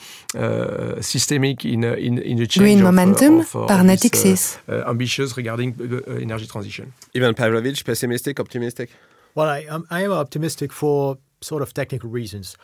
systemic 1.01 1.65
in, 1.65 1.85
in, 1.85 2.19
in 2.19 2.37
the 2.37 2.47
change 2.47 2.65
Green 2.65 2.79
of, 2.79 2.85
momentum 2.85 3.41
of, 3.41 3.53
par 3.53 3.83
Natixis. 3.83 4.59
ambitious 4.87 5.37
regarding 5.37 5.75
energy 6.21 6.47
transition. 6.47 6.93
Ivan 7.17 7.35
Pavlovich, 7.35 7.85
pessimistic, 7.85 8.39
optimistic? 8.39 8.91
Well, 9.35 9.49
I, 9.49 9.65
um, 9.67 9.87
I 9.91 10.03
am 10.03 10.13
optimistic 10.13 10.73
for 10.73 11.19
sort 11.41 11.63
of 11.63 11.73
technical 11.73 12.11
reasons. 12.11 12.57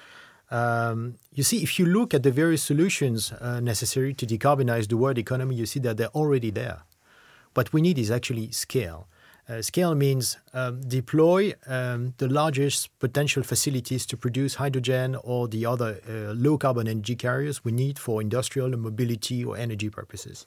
Um, 0.50 1.14
you 1.32 1.42
see, 1.42 1.62
if 1.62 1.78
you 1.78 1.86
look 1.86 2.14
at 2.14 2.22
the 2.22 2.30
various 2.30 2.62
solutions 2.62 3.32
uh, 3.32 3.60
necessary 3.60 4.14
to 4.14 4.26
decarbonize 4.26 4.88
the 4.88 4.96
world 4.96 5.18
economy, 5.18 5.54
you 5.54 5.66
see 5.66 5.80
that 5.80 5.96
they're 5.96 6.14
already 6.14 6.50
there. 6.50 6.82
What 7.54 7.72
we 7.72 7.80
need 7.80 7.98
is 7.98 8.10
actually 8.10 8.50
scale. 8.50 9.06
Uh, 9.46 9.60
scale 9.60 9.94
means 9.94 10.38
um, 10.54 10.80
deploy 10.88 11.52
um, 11.66 12.14
the 12.16 12.28
largest 12.28 12.98
potential 12.98 13.42
facilities 13.42 14.06
to 14.06 14.16
produce 14.16 14.54
hydrogen 14.54 15.16
or 15.22 15.48
the 15.48 15.66
other 15.66 16.00
uh, 16.08 16.32
low 16.32 16.56
carbon 16.56 16.88
energy 16.88 17.14
carriers 17.14 17.62
we 17.62 17.70
need 17.70 17.98
for 17.98 18.22
industrial 18.22 18.70
mobility 18.70 19.44
or 19.44 19.56
energy 19.56 19.90
purposes. 19.90 20.46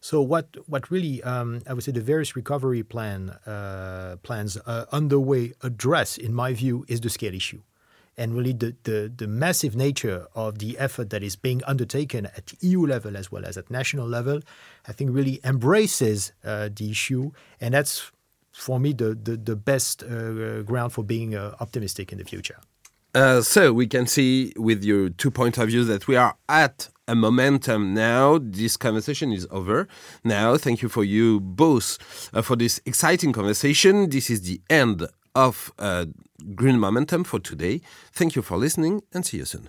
So 0.00 0.20
what 0.20 0.46
what 0.66 0.90
really 0.90 1.22
um, 1.22 1.60
I 1.66 1.74
would 1.74 1.84
say 1.84 1.92
the 1.92 2.00
various 2.00 2.34
recovery 2.34 2.82
plan 2.82 3.30
uh, 3.46 4.16
plans 4.22 4.58
uh, 4.66 4.86
underway 4.90 5.52
address, 5.62 6.18
in 6.18 6.34
my 6.34 6.54
view, 6.54 6.84
is 6.88 7.00
the 7.00 7.08
scale 7.08 7.34
issue, 7.34 7.62
and 8.16 8.34
really 8.34 8.52
the, 8.52 8.74
the 8.82 9.12
the 9.14 9.28
massive 9.28 9.76
nature 9.76 10.26
of 10.34 10.58
the 10.58 10.76
effort 10.78 11.10
that 11.10 11.22
is 11.22 11.36
being 11.36 11.62
undertaken 11.64 12.26
at 12.26 12.52
EU 12.62 12.84
level 12.84 13.16
as 13.16 13.30
well 13.30 13.44
as 13.44 13.56
at 13.56 13.70
national 13.70 14.08
level. 14.08 14.40
I 14.88 14.92
think 14.92 15.14
really 15.14 15.38
embraces 15.44 16.32
uh, 16.44 16.68
the 16.74 16.90
issue, 16.90 17.30
and 17.60 17.74
that's 17.74 18.10
for 18.52 18.78
me 18.78 18.92
the 18.92 19.14
the, 19.14 19.36
the 19.36 19.56
best 19.56 20.02
uh, 20.02 20.62
ground 20.62 20.92
for 20.92 21.04
being 21.04 21.34
uh, 21.34 21.54
optimistic 21.60 22.12
in 22.12 22.18
the 22.18 22.24
future. 22.24 22.58
Uh, 23.14 23.42
so 23.42 23.72
we 23.74 23.86
can 23.86 24.06
see 24.06 24.52
with 24.56 24.82
your 24.82 25.10
two 25.10 25.30
point 25.30 25.58
of 25.58 25.68
view 25.68 25.84
that 25.84 26.08
we 26.08 26.16
are 26.16 26.34
at 26.48 26.88
a 27.06 27.14
momentum 27.14 27.92
now. 27.92 28.38
This 28.38 28.76
conversation 28.78 29.32
is 29.32 29.46
over 29.50 29.86
now. 30.24 30.56
Thank 30.56 30.80
you 30.80 30.88
for 30.88 31.04
you 31.04 31.40
both 31.40 31.98
uh, 32.32 32.40
for 32.40 32.56
this 32.56 32.80
exciting 32.86 33.32
conversation. 33.32 34.08
This 34.08 34.30
is 34.30 34.42
the 34.42 34.62
end 34.70 35.06
of 35.34 35.72
uh, 35.78 36.06
Green 36.54 36.78
Momentum 36.78 37.24
for 37.24 37.38
today. 37.38 37.80
Thank 38.12 38.34
you 38.34 38.42
for 38.42 38.56
listening 38.56 39.02
and 39.12 39.26
see 39.26 39.38
you 39.38 39.44
soon. 39.44 39.68